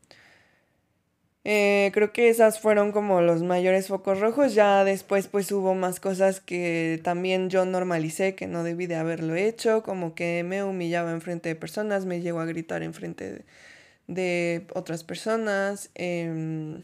Eh, 1.45 1.93
creo 1.95 2.13
que 2.13 2.29
esas 2.29 2.61
fueron 2.61 2.93
como 2.93 3.23
los 3.23 3.43
mayores 3.43 3.89
focos 3.89 4.21
rojos. 4.21 4.55
Ya 4.55 4.85
después 4.85 5.29
pues 5.29 5.51
hubo 5.53 5.75
más 5.75 6.01
cosas 6.01 6.41
que 6.41 7.01
también 7.05 7.49
yo 7.49 7.65
normalicé 7.65 8.35
que 8.35 8.47
no 8.47 8.65
debí 8.65 8.87
de 8.87 8.97
haberlo 8.97 9.35
hecho, 9.35 9.83
como 9.83 10.15
que 10.15 10.43
me 10.45 10.63
humillaba 10.63 11.13
en 11.13 11.21
frente 11.23 11.49
de 11.49 11.55
personas, 11.55 12.05
me 12.05 12.21
llegó 12.21 12.41
a 12.41 12.45
gritar 12.45 12.83
en 12.83 12.93
frente 12.93 13.33
de 13.33 13.45
de 14.09 14.67
otras 14.75 15.05
personas. 15.05 15.91
Em, 15.95 16.83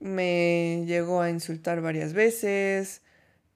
me 0.00 0.84
llegó 0.86 1.20
a 1.20 1.30
insultar 1.30 1.82
varias 1.82 2.14
veces. 2.14 3.02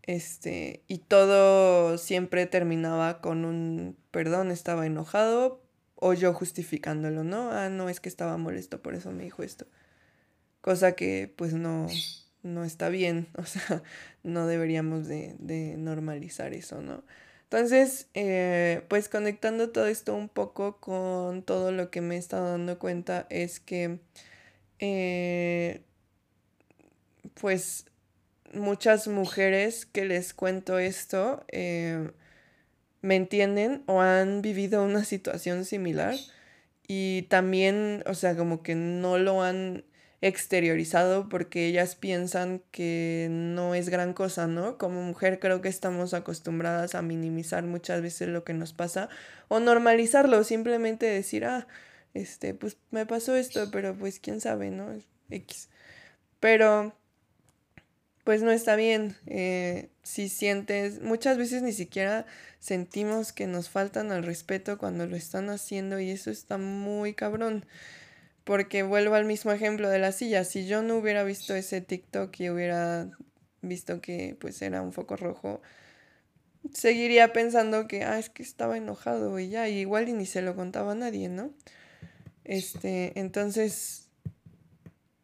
Este, 0.02 0.82
y 0.86 0.98
todo 0.98 1.96
siempre 1.96 2.44
terminaba 2.46 3.22
con 3.22 3.46
un 3.46 3.96
perdón, 4.10 4.50
estaba 4.50 4.86
enojado 4.86 5.62
o 5.96 6.12
yo 6.12 6.34
justificándolo, 6.34 7.24
¿no? 7.24 7.50
Ah, 7.52 7.70
no, 7.70 7.88
es 7.88 8.00
que 8.00 8.10
estaba 8.10 8.36
molesto, 8.36 8.82
por 8.82 8.94
eso 8.94 9.10
me 9.12 9.24
dijo 9.24 9.42
esto. 9.42 9.66
cosa 10.60 10.92
que 10.92 11.32
pues 11.36 11.54
no, 11.54 11.88
no 12.42 12.64
está 12.64 12.88
bien, 12.90 13.28
o 13.38 13.44
sea, 13.44 13.82
no 14.22 14.46
deberíamos 14.46 15.08
de, 15.08 15.36
de 15.38 15.76
normalizar 15.78 16.52
eso, 16.54 16.82
¿no? 16.82 17.04
Entonces, 17.54 18.08
eh, 18.14 18.82
pues 18.88 19.08
conectando 19.08 19.70
todo 19.70 19.86
esto 19.86 20.12
un 20.16 20.28
poco 20.28 20.80
con 20.80 21.44
todo 21.44 21.70
lo 21.70 21.88
que 21.88 22.00
me 22.00 22.16
he 22.16 22.18
estado 22.18 22.50
dando 22.50 22.80
cuenta 22.80 23.28
es 23.30 23.60
que, 23.60 24.00
eh, 24.80 25.82
pues, 27.34 27.86
muchas 28.52 29.06
mujeres 29.06 29.86
que 29.86 30.04
les 30.04 30.34
cuento 30.34 30.80
esto 30.80 31.44
eh, 31.52 32.10
me 33.02 33.14
entienden 33.16 33.84
o 33.86 34.00
han 34.00 34.42
vivido 34.42 34.82
una 34.84 35.04
situación 35.04 35.64
similar 35.64 36.16
y 36.88 37.22
también, 37.30 38.02
o 38.06 38.14
sea, 38.14 38.36
como 38.36 38.64
que 38.64 38.74
no 38.74 39.18
lo 39.18 39.42
han 39.42 39.84
exteriorizado 40.24 41.28
porque 41.28 41.66
ellas 41.66 41.96
piensan 41.96 42.62
que 42.70 43.28
no 43.30 43.74
es 43.74 43.90
gran 43.90 44.14
cosa, 44.14 44.46
¿no? 44.46 44.78
Como 44.78 45.02
mujer 45.02 45.38
creo 45.38 45.60
que 45.60 45.68
estamos 45.68 46.14
acostumbradas 46.14 46.94
a 46.94 47.02
minimizar 47.02 47.62
muchas 47.64 48.00
veces 48.00 48.28
lo 48.28 48.42
que 48.42 48.54
nos 48.54 48.72
pasa 48.72 49.10
o 49.48 49.60
normalizarlo, 49.60 50.42
simplemente 50.42 51.04
decir, 51.04 51.44
ah, 51.44 51.68
este, 52.14 52.54
pues 52.54 52.78
me 52.90 53.04
pasó 53.04 53.36
esto, 53.36 53.70
pero 53.70 53.94
pues 53.94 54.18
quién 54.18 54.40
sabe, 54.40 54.70
¿no? 54.70 54.98
X. 55.28 55.68
Pero, 56.40 56.96
pues 58.24 58.42
no 58.42 58.50
está 58.50 58.76
bien. 58.76 59.16
Eh, 59.26 59.90
si 60.02 60.30
sientes, 60.30 61.02
muchas 61.02 61.36
veces 61.36 61.62
ni 61.62 61.72
siquiera 61.74 62.24
sentimos 62.60 63.34
que 63.34 63.46
nos 63.46 63.68
faltan 63.68 64.10
al 64.10 64.24
respeto 64.24 64.78
cuando 64.78 65.06
lo 65.06 65.16
están 65.16 65.50
haciendo 65.50 66.00
y 66.00 66.10
eso 66.10 66.30
está 66.30 66.56
muy 66.56 67.12
cabrón. 67.12 67.66
Porque 68.44 68.82
vuelvo 68.82 69.14
al 69.14 69.24
mismo 69.24 69.52
ejemplo 69.52 69.88
de 69.88 69.98
la 69.98 70.12
silla. 70.12 70.44
Si 70.44 70.66
yo 70.66 70.82
no 70.82 70.96
hubiera 70.96 71.24
visto 71.24 71.54
ese 71.54 71.80
TikTok 71.80 72.38
y 72.40 72.50
hubiera 72.50 73.10
visto 73.62 74.00
que 74.00 74.36
pues 74.38 74.60
era 74.62 74.82
un 74.82 74.92
foco 74.92 75.16
rojo, 75.16 75.62
seguiría 76.72 77.32
pensando 77.32 77.88
que, 77.88 78.04
ah, 78.04 78.18
es 78.18 78.30
que 78.30 78.42
estaba 78.42 78.76
enojado 78.76 79.38
y 79.38 79.48
ya, 79.48 79.68
igual 79.68 80.08
y 80.08 80.12
ni 80.12 80.26
se 80.26 80.42
lo 80.42 80.54
contaba 80.54 80.92
a 80.92 80.96
nadie, 80.96 81.28
¿no? 81.28 81.50
Este, 82.44 83.18
entonces, 83.18 84.08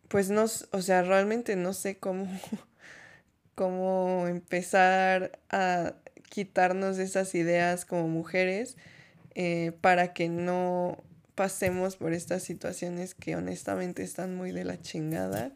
pues 0.09 0.31
no, 0.31 0.45
o 0.73 0.83
sea, 0.83 1.03
realmente 1.03 1.57
no 1.57 1.73
sé 1.73 1.99
cómo, 1.99 2.27
cómo 3.55 4.27
empezar 4.29 5.39
a 5.51 5.95
quitarnos 6.29 6.99
esas 6.99 7.35
ideas 7.35 7.85
como 7.85 8.09
mujeres 8.09 8.77
eh, 9.35 9.73
para 9.81 10.13
que 10.13 10.29
no 10.29 11.03
pasemos 11.41 11.97
por 11.97 12.13
estas 12.13 12.43
situaciones 12.43 13.15
que 13.15 13.35
honestamente 13.35 14.03
están 14.03 14.37
muy 14.37 14.53
de 14.53 14.63
la 14.63 14.79
chingada. 14.79 15.53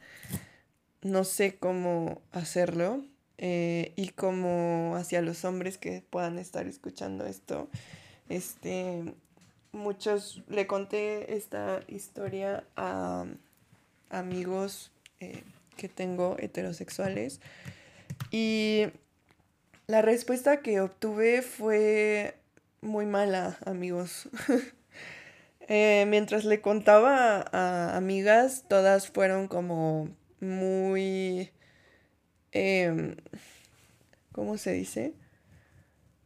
No 1.02 1.24
sé 1.24 1.56
cómo 1.56 2.22
hacerlo. 2.32 3.04
Eh, 3.36 3.92
y 3.94 4.08
como 4.08 4.94
hacia 4.96 5.20
los 5.20 5.44
hombres 5.44 5.76
que 5.76 6.02
puedan 6.08 6.38
estar 6.38 6.66
escuchando 6.66 7.26
esto, 7.26 7.68
este, 8.30 9.12
muchos, 9.72 10.42
le 10.48 10.66
conté 10.66 11.36
esta 11.36 11.82
historia 11.86 12.64
a 12.76 13.26
amigos 14.08 14.90
eh, 15.20 15.42
que 15.76 15.90
tengo 15.90 16.36
heterosexuales 16.38 17.42
y 18.30 18.86
la 19.86 20.00
respuesta 20.00 20.62
que 20.62 20.80
obtuve 20.80 21.42
fue 21.42 22.38
muy 22.80 23.04
mala, 23.04 23.58
amigos. 23.66 24.30
Eh, 25.66 26.04
mientras 26.08 26.44
le 26.44 26.60
contaba 26.60 27.44
a 27.52 27.96
amigas, 27.96 28.64
todas 28.68 29.08
fueron 29.08 29.48
como 29.48 30.08
muy... 30.40 31.50
Em, 32.52 33.16
¿Cómo 34.32 34.58
se 34.58 34.72
dice? 34.72 35.14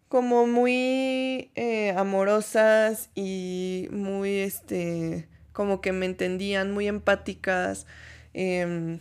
Como 0.08 0.46
muy 0.46 1.50
eh, 1.54 1.94
amorosas 1.96 3.10
y 3.14 3.88
muy, 3.92 4.38
este, 4.38 5.28
como 5.52 5.80
que 5.80 5.92
me 5.92 6.06
entendían, 6.06 6.72
muy 6.72 6.88
empáticas. 6.88 7.86
Em, 8.34 8.98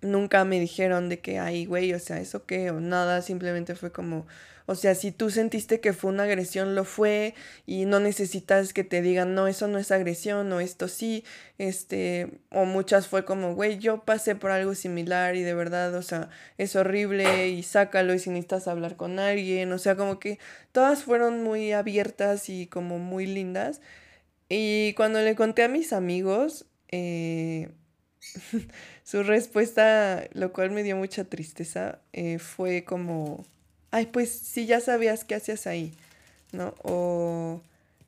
nunca 0.00 0.44
me 0.44 0.60
dijeron 0.60 1.08
de 1.08 1.20
que, 1.20 1.38
ay, 1.38 1.66
güey, 1.66 1.92
o 1.92 1.98
sea, 1.98 2.20
eso 2.20 2.46
qué, 2.46 2.70
o 2.70 2.80
nada, 2.80 3.22
simplemente 3.22 3.74
fue 3.74 3.92
como, 3.92 4.26
o 4.70 4.74
sea, 4.74 4.94
si 4.94 5.12
tú 5.12 5.30
sentiste 5.30 5.80
que 5.80 5.94
fue 5.94 6.10
una 6.10 6.24
agresión, 6.24 6.74
lo 6.74 6.84
fue 6.84 7.34
y 7.64 7.86
no 7.86 8.00
necesitas 8.00 8.74
que 8.74 8.84
te 8.84 9.00
digan, 9.00 9.34
no, 9.34 9.48
eso 9.48 9.66
no 9.66 9.78
es 9.78 9.90
agresión 9.90 10.52
o 10.52 10.60
esto 10.60 10.88
sí, 10.88 11.24
este, 11.56 12.42
o 12.50 12.66
muchas 12.66 13.08
fue 13.08 13.24
como, 13.24 13.54
güey, 13.54 13.78
yo 13.78 14.04
pasé 14.04 14.34
por 14.34 14.50
algo 14.50 14.74
similar 14.74 15.36
y 15.36 15.42
de 15.42 15.54
verdad, 15.54 15.94
o 15.94 16.02
sea, 16.02 16.28
es 16.58 16.76
horrible 16.76 17.48
y 17.48 17.62
sácalo 17.62 18.12
y 18.12 18.18
si 18.18 18.28
necesitas 18.28 18.68
hablar 18.68 18.96
con 18.96 19.18
alguien, 19.18 19.72
o 19.72 19.78
sea, 19.78 19.96
como 19.96 20.20
que 20.20 20.38
todas 20.72 21.02
fueron 21.02 21.42
muy 21.42 21.72
abiertas 21.72 22.50
y 22.50 22.66
como 22.66 22.98
muy 22.98 23.24
lindas. 23.24 23.80
Y 24.50 24.92
cuando 24.94 25.22
le 25.22 25.34
conté 25.34 25.62
a 25.62 25.68
mis 25.68 25.94
amigos, 25.94 26.66
eh, 26.90 27.70
su 29.02 29.22
respuesta, 29.22 30.28
lo 30.34 30.52
cual 30.52 30.72
me 30.72 30.82
dio 30.82 30.94
mucha 30.96 31.24
tristeza, 31.24 32.00
eh, 32.12 32.38
fue 32.38 32.84
como 32.84 33.46
ay, 33.90 34.06
pues 34.06 34.30
si 34.30 34.66
ya 34.66 34.80
sabías 34.80 35.24
qué 35.24 35.34
hacías 35.34 35.66
ahí, 35.66 35.92
¿no? 36.52 36.74
O, 36.82 37.60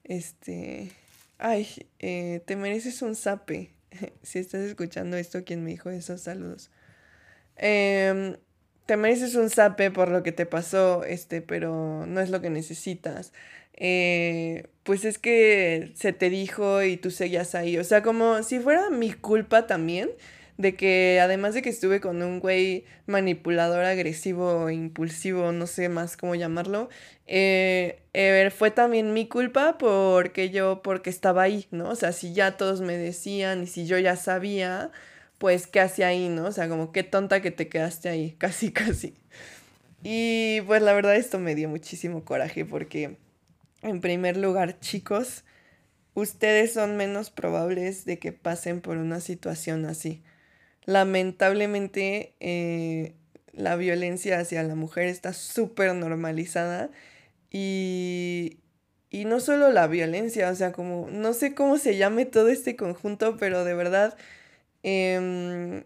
este, 0.05 0.91
ay, 1.39 1.69
eh, 1.99 2.43
te 2.47 2.57
mereces 2.57 3.03
un 3.03 3.17
zape. 3.17 3.71
si 4.23 4.39
estás 4.39 4.63
escuchando 4.63 5.17
esto, 5.17 5.45
¿quién 5.45 5.65
me 5.65 5.71
dijo 5.71 5.91
esos 5.91 6.21
saludos? 6.21 6.71
Em, 7.57 8.37
te 8.87 8.97
mereces 8.97 9.35
un 9.35 9.51
zape 9.51 9.91
por 9.91 10.11
lo 10.11 10.23
que 10.23 10.33
te 10.33 10.47
pasó, 10.47 11.05
este, 11.05 11.43
pero 11.43 12.07
no 12.07 12.21
es 12.21 12.31
lo 12.31 12.41
que 12.41 12.51
necesitas. 12.51 13.33
Eh, 13.75 14.69
pues 14.83 15.05
es 15.05 15.19
que 15.19 15.93
se 15.95 16.13
te 16.13 16.29
dijo 16.31 16.83
y 16.83 16.97
tú 16.97 17.11
seguías 17.11 17.55
ahí. 17.55 17.79
O 17.79 17.85
sea, 17.85 18.03
como 18.03 18.43
si 18.43 18.59
fuera 18.61 18.91
mi 18.91 19.13
culpa 19.13 19.67
también 19.67 20.11
de 20.61 20.77
que 20.77 21.21
además 21.23 21.55
de 21.55 21.63
que 21.63 21.71
estuve 21.71 22.01
con 22.01 22.23
un 22.23 22.39
güey 22.39 22.85
manipulador, 23.07 23.85
agresivo, 23.85 24.69
impulsivo, 24.69 25.53
no 25.53 25.67
sé 25.67 25.89
más 25.89 26.19
cómo 26.19 26.35
llamarlo, 26.35 26.91
eh, 27.27 28.03
eh, 28.13 28.51
fue 28.55 28.71
también 28.71 29.15
mi 29.15 29.27
culpa 29.27 29.79
porque 29.79 30.51
yo, 30.51 30.83
porque 30.83 31.09
estaba 31.09 31.43
ahí, 31.43 31.67
¿no? 31.71 31.89
O 31.89 31.95
sea, 31.95 32.13
si 32.13 32.35
ya 32.35 32.59
todos 32.59 32.83
me 32.83 32.99
decían 32.99 33.63
y 33.63 33.67
si 33.69 33.87
yo 33.87 33.99
ya 33.99 34.17
sabía, 34.17 34.91
pues 35.39 35.67
qué 35.67 35.81
hacía 35.81 36.09
ahí, 36.09 36.29
¿no? 36.29 36.47
O 36.47 36.53
sea, 36.53 36.69
como 36.69 36.93
qué 36.93 37.05
tonta 37.05 37.41
que 37.41 37.51
te 37.51 37.69
quedaste 37.69 38.11
ahí, 38.11 38.33
casi, 38.39 38.71
casi. 38.71 39.15
Y 40.03 40.61
pues 40.63 40.83
la 40.83 40.93
verdad 40.93 41.17
esto 41.17 41.39
me 41.39 41.55
dio 41.55 41.71
muchísimo 41.71 42.25
coraje 42.25 42.67
porque, 42.67 43.17
en 43.83 44.01
primer 44.03 44.37
lugar, 44.37 44.79
chicos, 44.81 45.45
ustedes 46.15 46.75
son 46.75 46.97
menos 46.99 47.31
probables 47.31 48.05
de 48.05 48.19
que 48.19 48.33
pasen 48.33 48.83
por 48.83 48.99
una 48.99 49.21
situación 49.21 49.87
así 49.87 50.23
lamentablemente 50.85 52.35
eh, 52.41 53.15
la 53.53 53.77
violencia 53.77 54.39
hacia 54.39 54.63
la 54.63 54.75
mujer 54.75 55.07
está 55.07 55.33
súper 55.33 55.95
normalizada 55.95 56.91
y, 57.51 58.61
y 59.11 59.25
no 59.25 59.41
solo 59.41 59.71
la 59.71 59.87
violencia, 59.87 60.51
o 60.51 60.55
sea, 60.55 60.73
como 60.73 61.09
no 61.11 61.33
sé 61.33 61.55
cómo 61.55 61.79
se 61.79 61.97
llame 61.97 62.27
todo 62.27 62.49
este 62.49 62.77
conjunto, 62.77 63.37
pero 63.37 63.65
de 63.65 63.75
verdad, 63.75 64.17
em, 64.83 65.85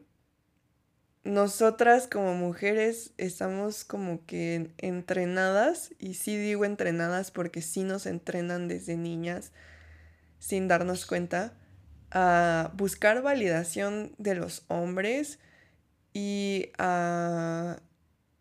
nosotras 1.24 2.07
como 2.07 2.35
mujeres 2.35 3.14
estamos 3.16 3.85
como 3.85 4.24
que 4.26 4.70
entrenadas, 4.78 5.90
y 5.98 6.14
sí 6.14 6.37
digo 6.37 6.64
entrenadas 6.66 7.30
porque 7.30 7.62
sí 7.62 7.83
nos 7.83 8.07
entrenan 8.07 8.68
desde 8.68 8.96
niñas 8.96 9.52
sin 10.38 10.68
darnos 10.68 11.07
cuenta 11.07 11.54
a 12.14 12.70
buscar 12.74 13.22
validación 13.22 14.14
de 14.18 14.37
los 14.37 14.64
hombres 14.68 15.40
y 16.14 16.70
a 16.79 17.81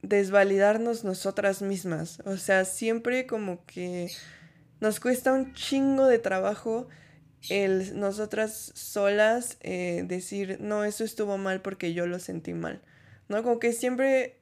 desvalidarnos 0.04 1.04
nosotras 1.04 1.64
mismas. 1.64 2.20
O 2.26 2.38
sea, 2.38 2.66
siempre 2.66 3.26
como 3.26 3.66
que 3.66 4.12
nos 4.80 5.00
cuesta 5.00 5.34
un 5.34 5.54
chingo 5.54 6.06
de 6.06 6.20
trabajo 6.20 6.88
el 7.50 8.00
nosotras 8.00 8.72
solas 8.76 9.58
eh, 9.62 10.04
decir, 10.08 10.60
no, 10.62 10.86
eso 10.86 11.04
estuvo 11.04 11.38
mal 11.38 11.62
porque 11.62 11.94
yo 11.94 12.06
lo 12.06 12.20
sentí 12.20 12.54
mal. 12.54 12.82
¿No? 13.28 13.42
Como 13.42 13.60
que 13.60 13.74
siempre, 13.74 14.38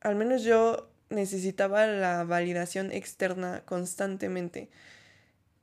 al 0.00 0.16
menos 0.16 0.42
yo 0.42 0.90
necesitaba 1.08 1.86
la 1.86 2.24
validación 2.24 2.92
externa 2.92 3.62
constantemente. 3.64 4.68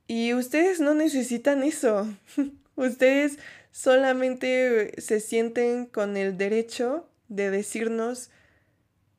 Y 0.08 0.34
ustedes 0.34 0.80
no 0.80 0.96
necesitan 0.96 1.62
eso. 1.62 2.08
Ustedes 2.78 3.40
solamente 3.72 4.94
se 5.02 5.20
sienten 5.20 5.88
con 5.88 6.16
el 6.16 6.38
derecho 6.38 7.10
de 7.28 7.50
decirnos, 7.52 8.30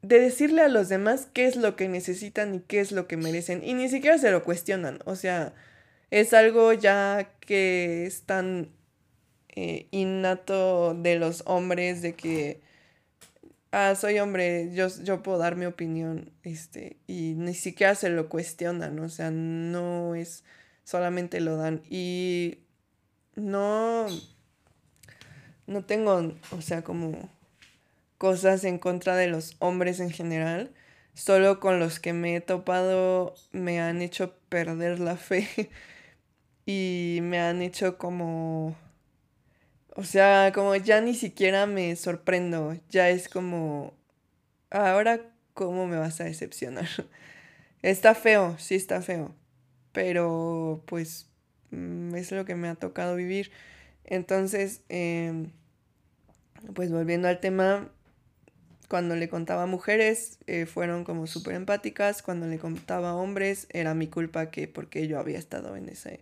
de 0.02 0.20
decirle 0.20 0.62
a 0.62 0.68
los 0.68 0.88
demás 0.88 1.28
qué 1.32 1.46
es 1.46 1.56
lo 1.56 1.76
que 1.76 1.88
necesitan 1.88 2.54
y 2.54 2.60
qué 2.60 2.80
es 2.80 2.92
lo 2.92 3.06
que 3.06 3.16
merecen. 3.16 3.62
Y 3.62 3.74
ni 3.74 3.88
siquiera 3.88 4.16
se 4.16 4.30
lo 4.30 4.44
cuestionan. 4.44 5.00
O 5.04 5.16
sea, 5.16 5.54
es 6.10 6.32
algo 6.32 6.72
ya 6.72 7.32
que 7.40 8.06
están 8.06 8.70
eh, 9.48 9.88
innato 9.90 10.94
de 10.94 11.16
los 11.16 11.42
hombres 11.46 12.00
de 12.00 12.14
que, 12.14 12.60
ah, 13.72 13.94
soy 13.96 14.20
hombre, 14.20 14.70
yo, 14.72 14.86
yo 15.02 15.22
puedo 15.22 15.38
dar 15.38 15.56
mi 15.56 15.66
opinión, 15.66 16.30
este, 16.44 16.96
y 17.08 17.34
ni 17.36 17.54
siquiera 17.54 17.94
se 17.96 18.08
lo 18.10 18.28
cuestionan, 18.28 18.98
o 19.00 19.08
sea, 19.08 19.30
no 19.32 20.14
es, 20.14 20.44
solamente 20.84 21.40
lo 21.40 21.56
dan. 21.56 21.82
Y 21.90 22.58
no, 23.38 24.06
no 25.66 25.84
tengo, 25.84 26.34
o 26.50 26.60
sea, 26.60 26.82
como 26.82 27.30
cosas 28.18 28.64
en 28.64 28.78
contra 28.78 29.16
de 29.16 29.28
los 29.28 29.56
hombres 29.60 30.00
en 30.00 30.10
general. 30.10 30.72
Solo 31.14 31.58
con 31.60 31.80
los 31.80 31.98
que 31.98 32.12
me 32.12 32.36
he 32.36 32.40
topado 32.40 33.34
me 33.52 33.80
han 33.80 34.02
hecho 34.02 34.34
perder 34.48 35.00
la 35.00 35.16
fe 35.16 35.70
y 36.66 37.20
me 37.22 37.40
han 37.40 37.62
hecho 37.62 37.98
como... 37.98 38.76
O 39.96 40.04
sea, 40.04 40.52
como 40.54 40.76
ya 40.76 41.00
ni 41.00 41.14
siquiera 41.14 41.66
me 41.66 41.96
sorprendo, 41.96 42.76
ya 42.88 43.10
es 43.10 43.28
como... 43.28 43.94
Ahora, 44.70 45.20
¿cómo 45.54 45.86
me 45.86 45.96
vas 45.98 46.20
a 46.20 46.24
decepcionar? 46.24 46.88
Está 47.82 48.14
feo, 48.14 48.56
sí 48.58 48.74
está 48.74 49.02
feo, 49.02 49.34
pero 49.92 50.82
pues 50.86 51.27
es 51.70 52.32
lo 52.32 52.44
que 52.44 52.54
me 52.54 52.68
ha 52.68 52.74
tocado 52.74 53.16
vivir. 53.16 53.50
Entonces, 54.04 54.82
em, 54.88 55.50
pues 56.74 56.90
volviendo 56.90 57.28
al 57.28 57.40
tema, 57.40 57.90
cuando 58.88 59.16
le 59.16 59.28
contaba 59.28 59.64
a 59.64 59.66
mujeres 59.66 60.38
eh, 60.46 60.66
fueron 60.66 61.04
como 61.04 61.26
súper 61.26 61.54
empáticas, 61.54 62.22
cuando 62.22 62.46
le 62.46 62.58
contaba 62.58 63.10
a 63.10 63.14
hombres 63.14 63.66
era 63.70 63.94
mi 63.94 64.08
culpa 64.08 64.50
que 64.50 64.66
porque 64.66 65.06
yo 65.06 65.18
había 65.18 65.38
estado 65.38 65.76
en 65.76 65.88
ese, 65.90 66.20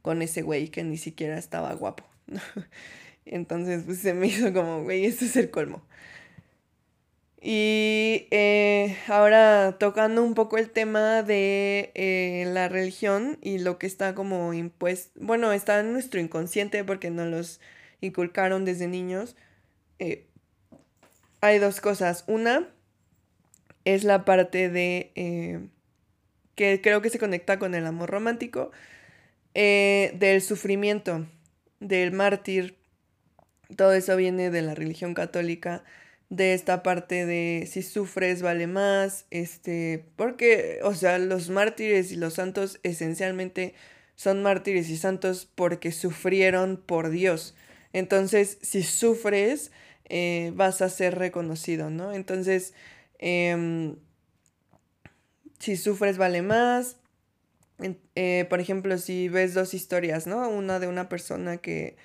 con 0.00 0.22
ese 0.22 0.42
güey 0.42 0.68
que 0.68 0.84
ni 0.84 0.96
siquiera 0.96 1.38
estaba 1.38 1.74
guapo. 1.74 2.04
Entonces 3.26 3.82
pues 3.84 3.98
se 3.98 4.14
me 4.14 4.28
hizo 4.28 4.52
como, 4.52 4.84
güey, 4.84 5.04
esto 5.06 5.24
es 5.24 5.36
el 5.36 5.50
colmo. 5.50 5.82
Y 7.46 8.26
eh, 8.30 8.96
ahora 9.06 9.76
tocando 9.78 10.22
un 10.22 10.34
poco 10.34 10.56
el 10.56 10.70
tema 10.70 11.22
de 11.22 11.92
eh, 11.94 12.44
la 12.48 12.70
religión 12.70 13.36
y 13.42 13.58
lo 13.58 13.78
que 13.78 13.86
está 13.86 14.14
como 14.14 14.54
impuesto, 14.54 15.12
bueno, 15.20 15.52
está 15.52 15.80
en 15.80 15.92
nuestro 15.92 16.20
inconsciente 16.20 16.84
porque 16.84 17.10
nos 17.10 17.28
los 17.28 17.60
inculcaron 18.00 18.64
desde 18.64 18.88
niños 18.88 19.36
hay 21.44 21.58
dos 21.58 21.80
cosas. 21.80 22.24
Una 22.26 22.68
es 23.84 24.04
la 24.04 24.24
parte 24.24 24.70
de 24.70 25.12
eh, 25.14 25.60
que 26.54 26.80
creo 26.80 27.02
que 27.02 27.10
se 27.10 27.18
conecta 27.18 27.58
con 27.58 27.74
el 27.74 27.86
amor 27.86 28.10
romántico, 28.10 28.70
eh, 29.54 30.14
del 30.18 30.40
sufrimiento, 30.40 31.26
del 31.80 32.12
mártir. 32.12 32.76
Todo 33.76 33.92
eso 33.92 34.16
viene 34.16 34.50
de 34.50 34.62
la 34.62 34.74
religión 34.74 35.14
católica, 35.14 35.84
de 36.36 36.54
esta 36.54 36.82
parte 36.82 37.26
de 37.26 37.68
si 37.70 37.82
sufres 37.82 38.42
vale 38.42 38.66
más, 38.66 39.26
este, 39.30 40.06
porque, 40.16 40.80
o 40.82 40.94
sea, 40.94 41.18
los 41.18 41.50
mártires 41.50 42.10
y 42.12 42.16
los 42.16 42.34
santos 42.34 42.80
esencialmente 42.82 43.74
son 44.16 44.42
mártires 44.42 44.90
y 44.90 44.96
santos 44.96 45.48
porque 45.54 45.92
sufrieron 45.92 46.82
por 46.84 47.10
Dios. 47.10 47.54
Entonces, 47.92 48.58
si 48.62 48.82
sufres, 48.82 49.70
eh, 50.08 50.52
vas 50.54 50.82
a 50.82 50.88
ser 50.88 51.16
reconocido, 51.18 51.90
¿no? 51.90 52.12
Entonces, 52.12 52.74
em, 53.18 53.96
si 55.58 55.76
sufres 55.76 56.18
vale 56.18 56.42
más. 56.42 56.96
Eh, 58.14 58.46
por 58.50 58.60
ejemplo, 58.60 58.98
si 58.98 59.28
ves 59.28 59.54
dos 59.54 59.74
historias, 59.74 60.26
¿no? 60.26 60.48
Una 60.48 60.78
de 60.78 60.86
una 60.88 61.08
persona 61.08 61.58
que 61.58 61.96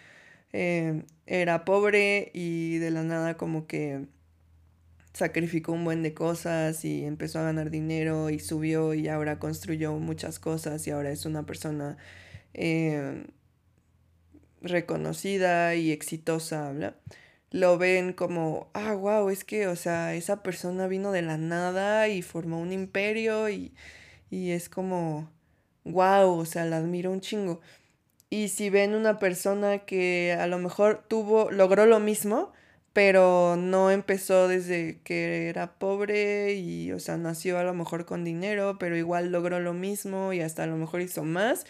em, 0.52 1.06
era 1.28 1.66
pobre 1.66 2.32
y 2.34 2.80
de 2.80 2.92
la 2.92 3.04
nada 3.04 3.38
como 3.38 3.68
que 3.68 4.08
sacrificó 5.14 5.74
un 5.74 5.86
buen 5.86 6.04
de 6.04 6.14
cosas 6.14 6.86
y 6.86 7.06
empezó 7.06 7.40
a 7.40 7.44
ganar 7.44 7.70
dinero 7.70 8.30
y 8.30 8.40
subió 8.40 8.94
y 8.94 9.08
ahora 9.08 9.40
construyó 9.40 9.94
muchas 9.94 10.40
cosas 10.40 10.86
y 10.88 10.92
ahora 10.92 11.12
es 11.12 11.26
una 11.26 11.46
persona 11.46 11.98
em, 12.54 13.26
reconocida 14.62 15.76
y 15.76 15.92
exitosa, 15.92 16.74
lo 17.52 17.78
ven 17.78 18.14
como, 18.14 18.70
ah, 18.74 18.94
wow, 18.94 19.30
es 19.30 19.44
que, 19.44 19.68
o 19.68 19.76
sea, 19.76 20.14
esa 20.16 20.44
persona 20.44 20.88
vino 20.88 21.12
de 21.12 21.24
la 21.24 21.38
nada 21.38 22.08
y 22.08 22.22
formó 22.22 22.60
un 22.60 22.72
imperio 22.72 23.50
y, 23.50 23.74
y 24.30 24.52
es 24.52 24.70
como, 24.70 25.32
wow, 25.84 26.30
o 26.40 26.46
sea, 26.46 26.66
la 26.66 26.78
admiro 26.78 27.12
un 27.12 27.22
chingo. 27.22 27.62
Y 28.30 28.50
si 28.50 28.70
ven 28.70 28.94
una 28.94 29.18
persona 29.18 29.80
que 29.80 30.38
a 30.40 30.46
lo 30.48 30.60
mejor 30.60 31.04
tuvo, 31.08 31.50
logró 31.50 31.88
lo 31.88 32.00
mismo, 32.00 32.54
pero 32.94 33.56
no 33.58 33.92
empezó 33.92 34.48
desde 34.48 35.00
que 35.04 35.50
era 35.50 35.74
pobre 35.80 36.54
y, 36.56 36.92
o 36.92 37.00
sea, 37.00 37.18
nació 37.18 37.58
a 37.60 37.64
lo 37.64 37.74
mejor 37.74 38.06
con 38.06 38.24
dinero, 38.24 38.78
pero 38.80 38.98
igual 38.98 39.32
logró 39.32 39.60
lo 39.60 39.74
mismo 39.74 40.34
y 40.34 40.42
hasta 40.42 40.64
a 40.64 40.68
lo 40.68 40.78
mejor 40.78 41.02
hizo 41.02 41.24
más, 41.24 41.66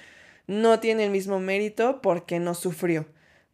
no 0.47 0.79
tiene 0.79 1.05
el 1.05 1.11
mismo 1.11 1.39
mérito 1.39 2.01
porque 2.01 2.39
no 2.39 2.55
sufrió. 2.55 3.05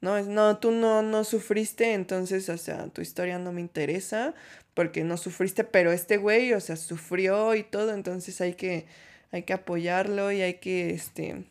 ¿no? 0.01 0.17
Es, 0.17 0.28
no, 0.28 0.58
tú 0.60 0.71
no, 0.71 1.01
no 1.01 1.23
sufriste, 1.23 1.93
entonces, 1.93 2.47
o 2.49 2.58
sea, 2.58 2.88
tu 2.89 3.01
historia 3.01 3.39
no 3.39 3.51
me 3.51 3.62
interesa 3.62 4.36
porque 4.73 5.04
no 5.04 5.17
sufriste, 5.17 5.63
pero 5.63 5.91
este 5.91 6.17
güey, 6.17 6.54
o 6.54 6.60
sea, 6.60 6.75
sufrió 6.75 7.56
y 7.56 7.63
todo, 7.63 7.93
entonces 7.93 8.39
hay 8.41 8.54
que, 8.54 8.86
hay 9.32 9.43
que 9.43 9.54
apoyarlo 9.54 10.32
y 10.32 10.41
hay 10.41 10.56
que, 10.56 10.91
este, 10.91 11.45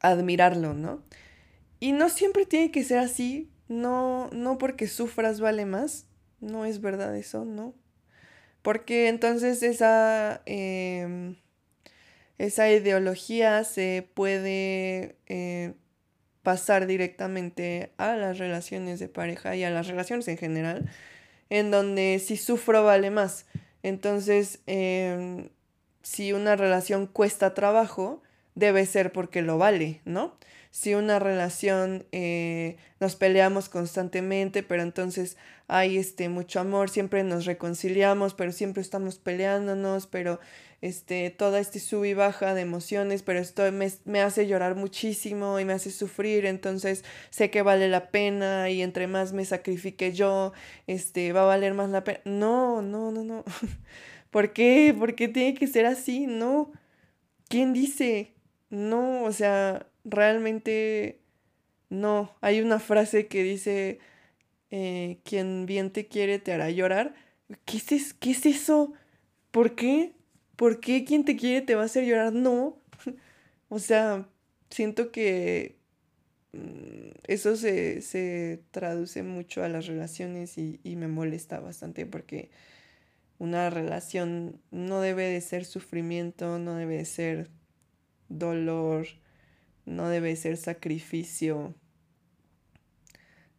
admirarlo, 0.00 0.74
¿no? 0.74 1.02
Y 1.80 1.92
no 1.92 2.08
siempre 2.08 2.46
tiene 2.46 2.70
que 2.70 2.84
ser 2.84 2.98
así, 2.98 3.48
no, 3.68 4.30
no 4.32 4.58
porque 4.58 4.88
sufras 4.88 5.40
vale 5.40 5.66
más, 5.66 6.06
no 6.40 6.64
es 6.64 6.80
verdad 6.80 7.16
eso, 7.16 7.44
¿no? 7.44 7.74
Porque 8.62 9.08
entonces 9.08 9.62
esa, 9.62 10.42
em, 10.46 11.36
esa 12.38 12.70
ideología 12.70 13.64
se 13.64 14.08
puede 14.14 15.16
eh, 15.26 15.74
pasar 16.42 16.86
directamente 16.86 17.92
a 17.98 18.16
las 18.16 18.38
relaciones 18.38 18.98
de 19.00 19.08
pareja 19.08 19.54
y 19.56 19.64
a 19.64 19.70
las 19.70 19.86
relaciones 19.86 20.28
en 20.28 20.38
general, 20.38 20.90
en 21.50 21.70
donde 21.70 22.20
si 22.24 22.36
sufro 22.36 22.84
vale 22.84 23.10
más. 23.10 23.46
Entonces, 23.82 24.60
em, 24.66 25.50
si 26.02 26.32
una 26.32 26.56
relación 26.56 27.06
cuesta 27.06 27.54
trabajo, 27.54 28.22
debe 28.54 28.86
ser 28.86 29.12
porque 29.12 29.42
lo 29.42 29.58
vale, 29.58 30.00
¿no? 30.04 30.36
Si 30.70 30.94
una 30.94 31.18
relación 31.18 32.06
eh, 32.12 32.76
nos 33.00 33.16
peleamos 33.16 33.68
constantemente, 33.68 34.62
pero 34.62 34.82
entonces 34.82 35.36
hay 35.66 35.98
este 35.98 36.28
mucho 36.28 36.60
amor, 36.60 36.90
siempre 36.90 37.22
nos 37.24 37.44
reconciliamos, 37.44 38.34
pero 38.34 38.52
siempre 38.52 38.82
estamos 38.82 39.18
peleándonos, 39.18 40.06
pero 40.06 40.40
este, 40.80 41.30
toda 41.30 41.58
este 41.58 41.80
sub 41.80 42.04
y 42.04 42.14
baja 42.14 42.54
de 42.54 42.62
emociones, 42.62 43.22
pero 43.22 43.40
esto 43.40 43.70
me, 43.72 43.90
me, 44.04 44.20
hace 44.20 44.46
llorar 44.46 44.76
muchísimo 44.76 45.58
y 45.58 45.64
me 45.64 45.72
hace 45.72 45.90
sufrir, 45.90 46.46
entonces 46.46 47.04
sé 47.30 47.50
que 47.50 47.62
vale 47.62 47.88
la 47.88 48.10
pena 48.10 48.70
y 48.70 48.82
entre 48.82 49.08
más 49.08 49.32
me 49.32 49.44
sacrifique 49.44 50.12
yo, 50.12 50.52
este, 50.86 51.32
va 51.32 51.42
a 51.42 51.46
valer 51.46 51.74
más 51.74 51.90
la 51.90 52.04
pena. 52.04 52.20
No, 52.24 52.82
no, 52.82 53.10
no, 53.10 53.24
no. 53.24 53.44
¿Por 54.30 54.52
qué? 54.52 54.94
¿Por 54.98 55.14
qué 55.14 55.28
tiene 55.28 55.54
que 55.54 55.66
ser 55.66 55.86
así? 55.86 56.26
No. 56.26 56.72
¿Quién 57.48 57.72
dice? 57.72 58.34
No, 58.70 59.24
o 59.24 59.32
sea, 59.32 59.86
realmente 60.10 61.20
no. 61.90 62.36
Hay 62.40 62.60
una 62.60 62.78
frase 62.80 63.26
que 63.28 63.42
dice, 63.42 64.00
eh, 64.70 65.18
quien 65.24 65.66
bien 65.66 65.92
te 65.92 66.06
quiere 66.08 66.38
te 66.38 66.52
hará 66.52 66.70
llorar. 66.70 67.14
¿Qué 67.64 67.78
es, 67.78 68.14
¿Qué 68.14 68.32
es 68.32 68.46
eso? 68.46 68.92
¿Por 69.50 69.74
qué? 69.74 70.14
¿por 70.58 70.80
qué 70.80 71.04
quien 71.04 71.24
te 71.24 71.36
quiere 71.36 71.64
te 71.64 71.76
va 71.76 71.82
a 71.82 71.86
hacer 71.86 72.04
llorar? 72.04 72.32
No. 72.34 72.82
o 73.68 73.78
sea, 73.78 74.28
siento 74.70 75.12
que 75.12 75.78
mm, 76.52 77.10
eso 77.24 77.56
se, 77.56 78.64
traduce 78.72 79.22
mucho 79.22 79.62
a 79.62 79.68
las 79.68 79.86
relaciones 79.86 80.58
y, 80.58 80.80
y, 80.82 80.96
me 80.96 81.06
molesta 81.08 81.60
bastante 81.60 82.06
porque 82.06 82.50
una 83.38 83.70
relación 83.70 84.60
no 84.72 85.00
debe 85.00 85.26
de 85.26 85.40
ser 85.40 85.64
sufrimiento, 85.64 86.58
no 86.58 86.74
debe 86.74 86.96
de 86.98 87.04
ser 87.04 87.50
dolor, 88.28 89.06
no 89.88 90.08
debe 90.08 90.28
de 90.28 90.36
ser 90.36 90.56
sacrificio, 90.56 91.74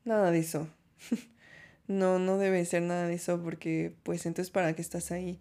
nada 0.06 0.32
de 0.32 0.40
eso. 0.40 0.68
no, 1.88 2.20
no 2.20 2.38
debe 2.38 2.64
ser 2.66 2.84
nada 2.84 3.08
de 3.08 3.16
eso 3.16 3.42
porque 3.42 3.96
pues 4.04 4.26
entonces 4.26 4.52
para 4.52 4.74
qué 4.74 4.82
estás 4.82 5.12
ahí. 5.12 5.40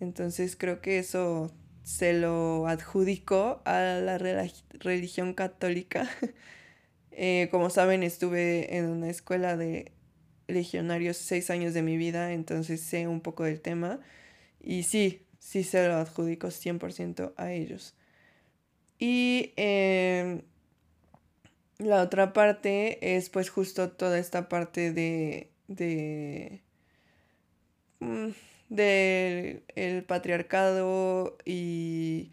Entonces 0.00 0.56
creo 0.56 0.80
que 0.80 0.98
eso 0.98 1.52
se 1.82 2.12
lo 2.12 2.66
adjudicó 2.66 3.62
a 3.64 3.80
la 4.02 4.18
religión 4.18 5.34
católica. 5.34 6.08
Eh, 7.18 7.48
como 7.50 7.70
saben, 7.70 8.02
estuve 8.02 8.76
en 8.76 8.84
una 8.88 9.08
escuela 9.08 9.56
de 9.56 9.90
legionarios 10.48 11.16
seis 11.16 11.48
años 11.48 11.72
de 11.72 11.80
mi 11.80 11.96
vida, 11.96 12.34
entonces 12.34 12.82
sé 12.82 13.08
un 13.08 13.22
poco 13.22 13.44
del 13.44 13.62
tema. 13.62 14.00
Y 14.60 14.82
sí, 14.82 15.24
sí 15.38 15.64
se 15.64 15.88
lo 15.88 15.94
adjudico 15.94 16.48
100% 16.48 17.32
a 17.38 17.52
ellos. 17.52 17.94
Y 18.98 19.52
em, 19.56 20.42
la 21.78 22.02
otra 22.02 22.32
parte 22.32 23.16
es 23.16 23.30
pues 23.30 23.50
justo 23.50 23.90
toda 23.90 24.18
esta 24.18 24.48
parte 24.48 24.92
de, 24.92 25.50
de, 25.68 26.62
mm, 28.00 28.30
patriarcado 30.06 31.36
y 31.44 32.32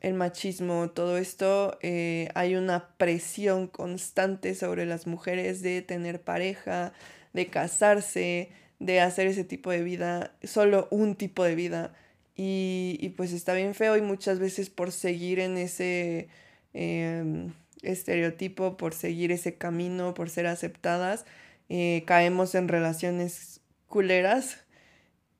el 0.00 0.14
machismo, 0.14 0.90
todo 0.90 1.18
esto, 1.18 1.78
eh, 1.82 2.28
hay 2.34 2.54
una 2.54 2.90
presión 2.98 3.66
constante 3.66 4.54
sobre 4.54 4.86
las 4.86 5.06
mujeres 5.06 5.60
de 5.62 5.82
tener 5.82 6.22
pareja, 6.22 6.92
de 7.32 7.48
casarse, 7.48 8.50
de 8.78 9.00
hacer 9.00 9.26
ese 9.26 9.44
tipo 9.44 9.70
de 9.70 9.82
vida, 9.82 10.36
solo 10.44 10.86
un 10.90 11.16
tipo 11.16 11.42
de 11.44 11.54
vida. 11.56 11.94
Y, 12.40 13.14
pues 13.16 13.32
está 13.32 13.52
bien 13.52 13.74
feo 13.74 13.96
y 13.96 14.00
muchas 14.00 14.38
veces 14.38 14.70
por 14.70 14.92
seguir 14.92 15.40
en 15.40 15.58
ese 15.58 16.28
em, 16.72 17.52
estereotipo, 17.82 18.76
por 18.76 18.94
seguir 18.94 19.32
ese 19.32 19.56
camino, 19.56 20.14
por 20.14 20.30
ser 20.30 20.46
aceptadas, 20.46 21.26
eh, 21.68 22.04
caemos 22.06 22.54
en 22.54 22.68
relaciones 22.68 23.60
culeras 23.88 24.64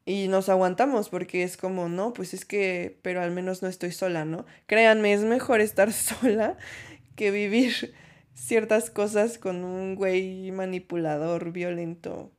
y 0.06 0.26
nos 0.28 0.48
aguantamos 0.48 1.08
porque 1.08 1.44
es 1.44 1.56
como, 1.56 1.88
no, 1.88 2.12
pues 2.12 2.34
es 2.34 2.44
que, 2.44 2.98
pero 3.02 3.22
al 3.22 3.30
menos 3.30 3.62
no 3.62 3.68
estoy 3.68 3.92
sola, 3.92 4.24
¿no? 4.24 4.44
Créanme, 4.66 5.12
es 5.12 5.22
mejor 5.22 5.60
estar 5.62 5.92
sola 5.92 6.56
que 7.14 7.30
vivir 7.30 7.94
ciertas 8.34 8.90
cosas 8.90 9.38
con 9.38 9.64
un 9.64 9.94
güey 9.94 10.50
manipulador, 10.50 11.52
violento, 11.52 12.32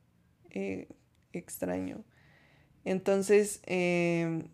eh, 0.50 0.88
extraño. 1.32 2.04
Entonces, 2.84 3.60
em, 3.66 4.44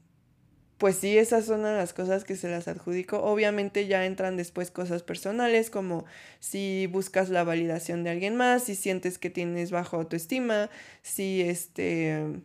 pues 0.78 0.96
sí, 0.96 1.18
esas 1.18 1.46
son 1.46 1.62
las 1.62 1.92
cosas 1.94 2.24
que 2.24 2.36
se 2.36 2.48
las 2.50 2.68
adjudico. 2.68 3.18
Obviamente 3.22 3.86
ya 3.86 4.06
entran 4.06 4.36
después 4.36 4.70
cosas 4.70 5.02
personales 5.02 5.70
como 5.70 6.04
si 6.40 6.86
buscas 6.88 7.30
la 7.30 7.44
validación 7.44 8.04
de 8.04 8.10
alguien 8.10 8.36
más, 8.36 8.64
si 8.64 8.74
sientes 8.76 9.18
que 9.18 9.30
tienes 9.30 9.70
bajo 9.70 9.96
autoestima, 9.96 10.70
si 11.02 11.42
este 11.42 12.42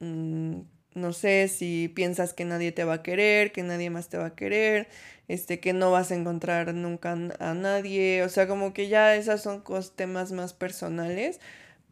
Mm, 0.00 0.62
no 0.94 1.12
sé 1.12 1.48
si 1.48 1.88
piensas 1.94 2.34
que 2.34 2.44
nadie 2.44 2.72
te 2.72 2.84
va 2.84 2.94
a 2.94 3.02
querer, 3.02 3.52
que 3.52 3.62
nadie 3.62 3.88
más 3.90 4.08
te 4.08 4.18
va 4.18 4.26
a 4.26 4.34
querer, 4.34 4.88
este, 5.28 5.60
que 5.60 5.72
no 5.72 5.90
vas 5.92 6.10
a 6.10 6.16
encontrar 6.16 6.74
nunca 6.74 7.12
a 7.12 7.54
nadie, 7.54 8.22
o 8.24 8.28
sea, 8.28 8.46
como 8.48 8.72
que 8.74 8.88
ya 8.88 9.14
esas 9.16 9.42
son 9.42 9.62
temas 9.96 10.32
más 10.32 10.52
personales, 10.54 11.40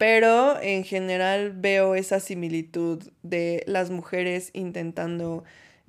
pero 0.01 0.59
en 0.63 0.83
general 0.85 1.53
veo 1.53 1.95
esa 1.95 2.21
similitud 2.21 3.13
de 3.23 3.63
las 3.67 3.91
mujeres 3.91 4.49
intentando 4.55 5.45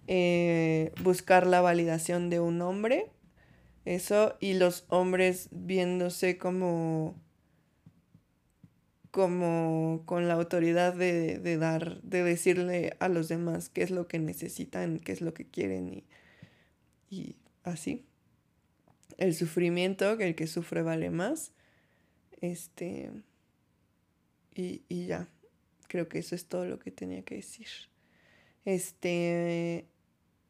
eh, 0.05 0.91
buscar 1.01 1.47
la 1.47 1.61
validación 1.61 2.29
de 2.29 2.41
un 2.41 2.61
hombre, 2.61 3.09
eso, 3.85 4.35
y 4.41 4.55
los 4.55 4.83
hombres 4.89 5.47
viéndose 5.51 6.37
como 6.37 7.15
como 9.11 10.03
con 10.05 10.27
la 10.27 10.33
autoridad 10.33 10.93
de, 10.93 11.57
dar, 11.57 12.01
de 12.01 12.21
decirle 12.21 12.97
a 12.99 13.07
los 13.07 13.29
demás 13.29 13.69
qué 13.69 13.81
es 13.81 13.91
lo 13.91 14.09
que 14.09 14.19
necesitan, 14.19 14.99
qué 14.99 15.13
es 15.13 15.21
lo 15.21 15.33
que 15.33 15.47
quieren 15.47 15.87
y, 15.87 16.03
y 17.09 17.37
así. 17.63 18.05
El 19.17 19.35
sufrimiento, 19.35 20.17
que 20.17 20.27
el 20.27 20.35
que 20.35 20.47
sufre 20.47 20.81
vale 20.81 21.11
más. 21.11 21.53
Este. 22.41 23.09
Y, 24.89 25.05
ya. 25.07 25.27
Creo 25.87 26.07
que 26.07 26.19
eso 26.19 26.35
es 26.35 26.45
todo 26.47 26.65
lo 26.65 26.79
que 26.79 26.91
tenía 26.91 27.23
que 27.23 27.35
decir. 27.35 27.67
Este. 28.65 29.87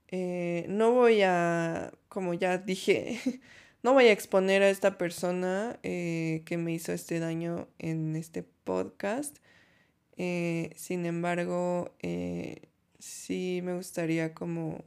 Eh, 0.10 0.65
no 0.69 0.91
voy 0.91 1.21
a. 1.21 1.93
Como 2.10 2.34
ya 2.34 2.58
dije. 2.58 3.19
No 3.84 3.93
voy 3.93 4.06
a 4.06 4.12
exponer 4.12 4.62
a 4.62 4.69
esta 4.69 5.00
persona 5.00 5.80
eh, 5.82 6.43
que 6.45 6.56
me 6.58 6.71
hizo 6.71 6.93
este 6.93 7.17
daño 7.17 7.67
en 7.80 8.15
este 8.15 8.43
podcast. 8.43 9.38
Eh, 10.17 10.69
sin 10.76 11.08
embargo, 11.08 11.91
sí 13.00 13.62
me 13.63 13.74
gustaría 13.74 14.36
como 14.36 14.86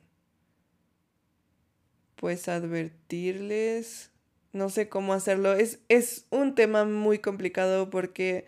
pues 2.15 2.49
advertirles. 2.49 4.13
No 4.53 4.71
sé 4.71 4.89
cómo 4.89 5.13
hacerlo. 5.13 5.53
Es, 5.55 5.81
es 5.89 6.27
un 6.31 6.55
tema 6.55 6.85
muy 6.85 7.19
complicado 7.19 7.91
porque 7.91 8.47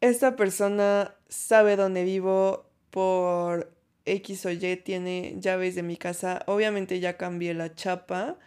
esta 0.00 0.36
persona 0.36 1.14
sabe 1.28 1.76
dónde 1.76 2.04
vivo 2.04 2.70
por 2.90 3.72
X 4.04 4.46
o 4.46 4.50
Y, 4.50 4.76
tiene 4.76 5.36
llaves 5.38 5.74
de 5.74 5.82
mi 5.82 5.96
casa. 5.96 6.42
Obviamente 6.46 7.00
ya 7.00 7.16
cambié 7.16 7.54
la 7.54 7.74
chapa 7.74 8.38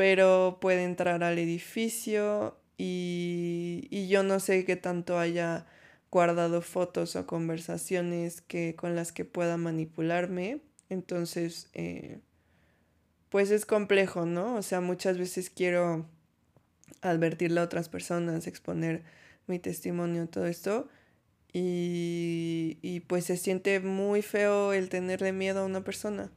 pero 0.00 0.56
puede 0.62 0.84
entrar 0.84 1.22
al 1.22 1.38
edificio 1.38 2.56
y, 2.78 4.06
yo 4.08 4.22
no 4.22 4.40
sé 4.40 4.64
qué 4.64 4.74
tanto 4.74 5.18
haya 5.18 5.66
guardado 6.10 6.62
fotos 6.62 7.16
o 7.16 7.26
conversaciones 7.26 8.40
que, 8.40 8.74
con 8.74 8.96
las 8.96 9.12
que 9.12 9.26
pueda 9.26 9.58
manipularme. 9.58 10.62
Entonces, 10.88 11.68
eh, 11.74 12.20
pues 13.28 13.50
es 13.50 13.66
complejo, 13.66 14.24
¿no? 14.24 14.54
O 14.54 14.62
sea, 14.62 14.80
muchas 14.80 15.18
veces 15.18 15.50
quiero 15.50 16.06
advertirle 17.02 17.60
a 17.60 17.64
otras 17.64 17.90
personas, 17.90 18.46
exponer 18.46 19.02
mi 19.50 19.58
testimonio, 19.58 20.28
todo 20.28 20.46
esto. 20.46 20.88
Y, 21.52 22.78
y 22.82 23.00
pues 23.00 23.24
se 23.26 23.36
siente 23.36 23.80
muy 23.80 24.22
feo 24.22 24.72
el 24.72 24.88
tenerle 24.88 25.32
miedo 25.32 25.60
a 25.60 25.64
una 25.66 25.82
persona, 25.82 26.30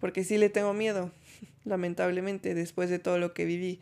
porque 0.00 0.24
sí 0.24 0.38
le 0.38 0.48
tengo 0.48 0.72
miedo 0.72 1.12
lamentablemente, 1.64 2.54
después 2.54 2.90
de 2.90 2.98
todo 2.98 3.18
lo 3.18 3.34
que 3.34 3.44
viví. 3.44 3.80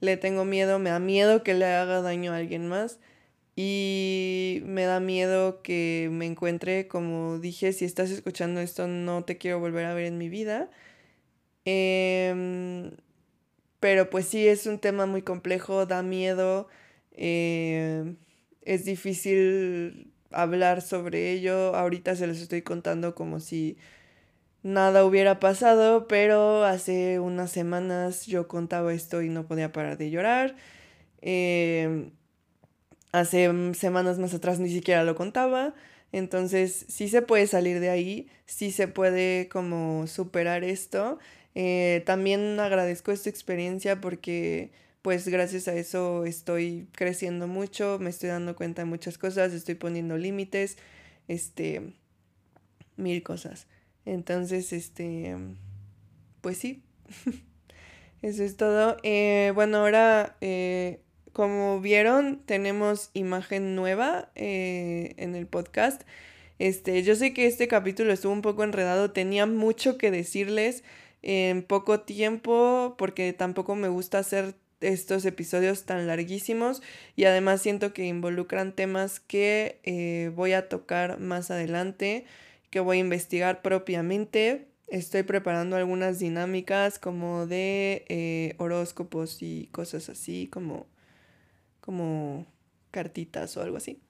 Le 0.00 0.16
tengo 0.16 0.44
miedo, 0.44 0.78
me 0.78 0.90
da 0.90 0.98
miedo 1.00 1.42
que 1.42 1.54
le 1.54 1.66
haga 1.66 2.02
daño 2.02 2.32
a 2.32 2.36
alguien 2.36 2.68
más 2.68 2.98
y 3.60 4.62
me 4.66 4.84
da 4.84 5.00
miedo 5.00 5.62
que 5.62 6.08
me 6.12 6.26
encuentre, 6.26 6.86
como 6.86 7.40
dije, 7.40 7.72
si 7.72 7.84
estás 7.84 8.10
escuchando 8.10 8.60
esto, 8.60 8.86
no 8.86 9.24
te 9.24 9.36
quiero 9.36 9.58
volver 9.58 9.86
a 9.86 9.94
ver 9.94 10.04
en 10.06 10.16
mi 10.16 10.28
vida. 10.28 10.70
Em, 11.64 12.92
pero 13.80 14.10
pues 14.10 14.26
sí, 14.26 14.46
es 14.48 14.66
un 14.66 14.78
tema 14.78 15.06
muy 15.06 15.22
complejo, 15.22 15.86
da 15.86 16.02
miedo, 16.04 16.68
em, 17.18 18.16
es 18.62 18.84
difícil 18.84 20.12
hablar 20.30 20.82
sobre 20.82 21.32
ello. 21.32 21.74
Ahorita 21.76 22.16
se 22.16 22.26
los 22.26 22.38
estoy 22.40 22.62
contando 22.62 23.14
como 23.14 23.40
si 23.40 23.76
nada 24.62 25.04
hubiera 25.04 25.40
pasado, 25.40 26.08
pero 26.08 26.64
hace 26.64 27.20
unas 27.20 27.50
semanas 27.52 28.26
yo 28.26 28.48
contaba 28.48 28.92
esto 28.94 29.22
y 29.22 29.28
no 29.30 29.46
podía 29.46 29.72
parar 29.72 29.98
de 29.98 30.10
llorar. 30.10 30.56
Em, 31.22 32.12
hace 33.12 33.50
semanas 33.74 34.18
más 34.18 34.34
atrás 34.34 34.58
ni 34.60 34.70
siquiera 34.70 35.04
lo 35.04 35.14
contaba. 35.16 35.74
Entonces 36.12 36.86
sí 36.88 37.08
se 37.08 37.22
puede 37.22 37.46
salir 37.46 37.80
de 37.80 37.90
ahí, 37.90 38.28
sí 38.46 38.70
se 38.72 38.88
puede 38.88 39.48
como 39.48 40.06
superar 40.06 40.64
esto. 40.64 41.18
Eh, 41.54 42.02
también 42.06 42.58
agradezco 42.60 43.12
esta 43.12 43.30
experiencia 43.30 44.00
porque 44.00 44.70
pues 45.08 45.26
gracias 45.26 45.68
a 45.68 45.74
eso 45.74 46.26
estoy 46.26 46.86
creciendo 46.92 47.46
mucho, 47.46 47.96
me 47.98 48.10
estoy 48.10 48.28
dando 48.28 48.54
cuenta 48.54 48.82
de 48.82 48.84
muchas 48.84 49.16
cosas, 49.16 49.54
estoy 49.54 49.74
poniendo 49.74 50.18
límites, 50.18 50.76
este, 51.28 51.94
mil 52.98 53.22
cosas. 53.22 53.68
Entonces, 54.04 54.70
este, 54.74 55.34
pues 56.42 56.58
sí, 56.58 56.82
eso 58.20 58.42
es 58.44 58.58
todo. 58.58 58.98
Eh, 59.02 59.50
bueno, 59.54 59.78
ahora, 59.78 60.36
eh, 60.42 61.00
como 61.32 61.80
vieron, 61.80 62.42
tenemos 62.44 63.08
imagen 63.14 63.76
nueva 63.76 64.30
eh, 64.34 65.14
en 65.16 65.34
el 65.34 65.46
podcast. 65.46 66.02
Este, 66.58 67.02
yo 67.02 67.16
sé 67.16 67.32
que 67.32 67.46
este 67.46 67.66
capítulo 67.66 68.12
estuvo 68.12 68.34
un 68.34 68.42
poco 68.42 68.62
enredado, 68.62 69.10
tenía 69.12 69.46
mucho 69.46 69.96
que 69.96 70.10
decirles 70.10 70.84
en 71.22 71.62
poco 71.62 72.00
tiempo, 72.00 72.94
porque 72.98 73.32
tampoco 73.32 73.74
me 73.74 73.88
gusta 73.88 74.18
hacer 74.18 74.54
estos 74.80 75.24
episodios 75.24 75.84
tan 75.84 76.06
larguísimos 76.06 76.82
y 77.16 77.24
además 77.24 77.62
siento 77.62 77.92
que 77.92 78.06
involucran 78.06 78.72
temas 78.72 79.20
que 79.20 80.32
voy 80.34 80.52
a 80.52 80.68
tocar 80.68 81.18
más 81.18 81.50
adelante 81.50 82.24
que 82.70 82.80
voy 82.80 82.98
a 82.98 83.00
investigar 83.00 83.62
propiamente. 83.62 84.68
Estoy 84.88 85.22
preparando 85.22 85.76
algunas 85.76 86.18
dinámicas 86.18 86.98
como 86.98 87.46
de 87.46 88.04
eh, 88.08 88.54
horóscopos 88.58 89.42
y 89.42 89.68
cosas 89.72 90.08
así, 90.08 90.48
como, 90.50 90.86
como 91.80 92.46
cartitas 92.90 93.56
o 93.56 93.62
algo 93.62 93.76
así. 93.76 94.00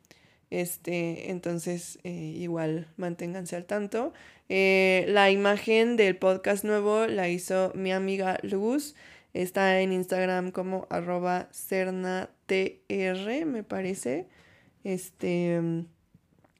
Este, 0.50 1.30
entonces, 1.30 1.98
eh, 2.04 2.10
igual 2.10 2.88
manténganse 2.96 3.56
al 3.56 3.66
tanto. 3.66 4.12
Eh, 4.48 5.04
la 5.08 5.30
imagen 5.30 5.96
del 5.96 6.16
podcast 6.16 6.64
nuevo 6.64 7.06
la 7.06 7.28
hizo 7.28 7.72
mi 7.74 7.92
amiga 7.92 8.38
Luz. 8.42 8.94
Está 9.40 9.80
en 9.80 9.92
Instagram 9.92 10.50
como 10.50 10.86
arroba 10.90 11.48
cernatr, 11.52 13.46
me 13.46 13.62
parece. 13.62 14.26
Este, 14.84 15.60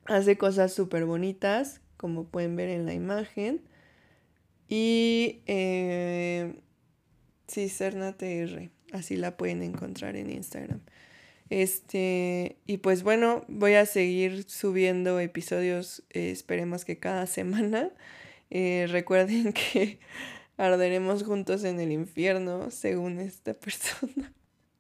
hace 0.07 0.39
cosas 0.39 0.73
súper 0.73 1.05
bonitas 1.05 1.81
como 1.97 2.25
pueden 2.25 2.57
ver 2.57 2.69
en 2.69 2.87
la 2.87 2.95
imagen. 2.95 3.63
Y 4.69 5.43
eh, 5.47 6.55
Sí, 7.49 7.71
CernaTR. 7.71 8.71
Así 8.93 9.17
la 9.17 9.37
pueden 9.37 9.63
encontrar 9.63 10.17
en 10.17 10.31
Instagram. 10.31 10.81
Este, 11.51 12.59
y 12.67 12.77
pues 12.79 13.03
bueno, 13.03 13.45
voy 13.49 13.73
a 13.75 13.87
seguir 13.87 14.45
subiendo 14.45 15.19
episodios, 15.19 16.05
eh, 16.11 16.31
esperemos 16.31 16.85
que 16.85 16.99
cada 16.99 17.27
semana. 17.39 17.91
Eh, 18.51 18.87
recuerden 18.91 19.53
que 19.53 19.99
arderemos 20.59 21.23
juntos 21.23 21.65
en 21.65 21.81
el 21.81 21.93
infierno, 21.93 22.71
según 22.71 23.19
esta 23.21 23.55
persona. 23.59 24.33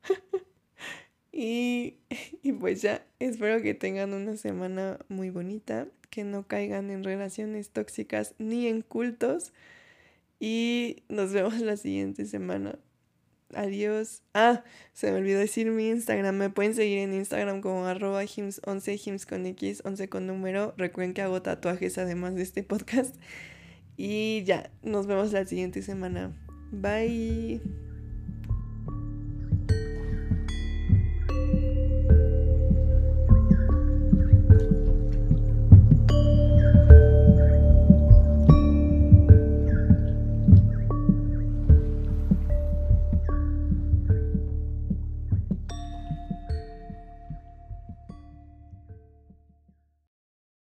y, 1.32 1.96
y 2.42 2.52
pues 2.52 2.82
ya, 2.82 3.06
espero 3.18 3.62
que 3.62 3.72
tengan 3.72 4.12
una 4.12 4.36
semana 4.36 4.98
muy 5.08 5.30
bonita, 5.30 5.88
que 6.10 6.24
no 6.24 6.46
caigan 6.46 6.90
en 6.90 7.04
relaciones 7.04 7.70
tóxicas 7.70 8.34
ni 8.38 8.66
en 8.66 8.82
cultos. 8.82 9.52
Y 10.40 11.02
nos 11.08 11.32
vemos 11.32 11.58
la 11.60 11.76
siguiente 11.76 12.26
semana. 12.26 12.78
Adiós. 13.54 14.22
Ah, 14.34 14.62
se 14.92 15.10
me 15.10 15.18
olvidó 15.18 15.38
decir 15.38 15.70
mi 15.70 15.88
Instagram. 15.88 16.36
Me 16.36 16.50
pueden 16.50 16.74
seguir 16.74 16.98
en 16.98 17.14
Instagram 17.14 17.60
como 17.60 17.86
arroba 17.86 18.22
hims11, 18.22 19.00
hims 19.04 19.26
con 19.26 19.46
X, 19.46 19.82
11 19.84 20.08
con 20.08 20.26
número. 20.26 20.74
Recuerden 20.76 21.14
que 21.14 21.22
hago 21.22 21.42
tatuajes 21.42 21.98
además 21.98 22.34
de 22.34 22.42
este 22.42 22.62
podcast. 22.62 23.16
Y 23.98 24.44
ya, 24.44 24.70
nos 24.84 25.08
vemos 25.08 25.32
la 25.32 25.44
siguiente 25.44 25.82
semana. 25.82 26.32
Bye. 26.70 27.60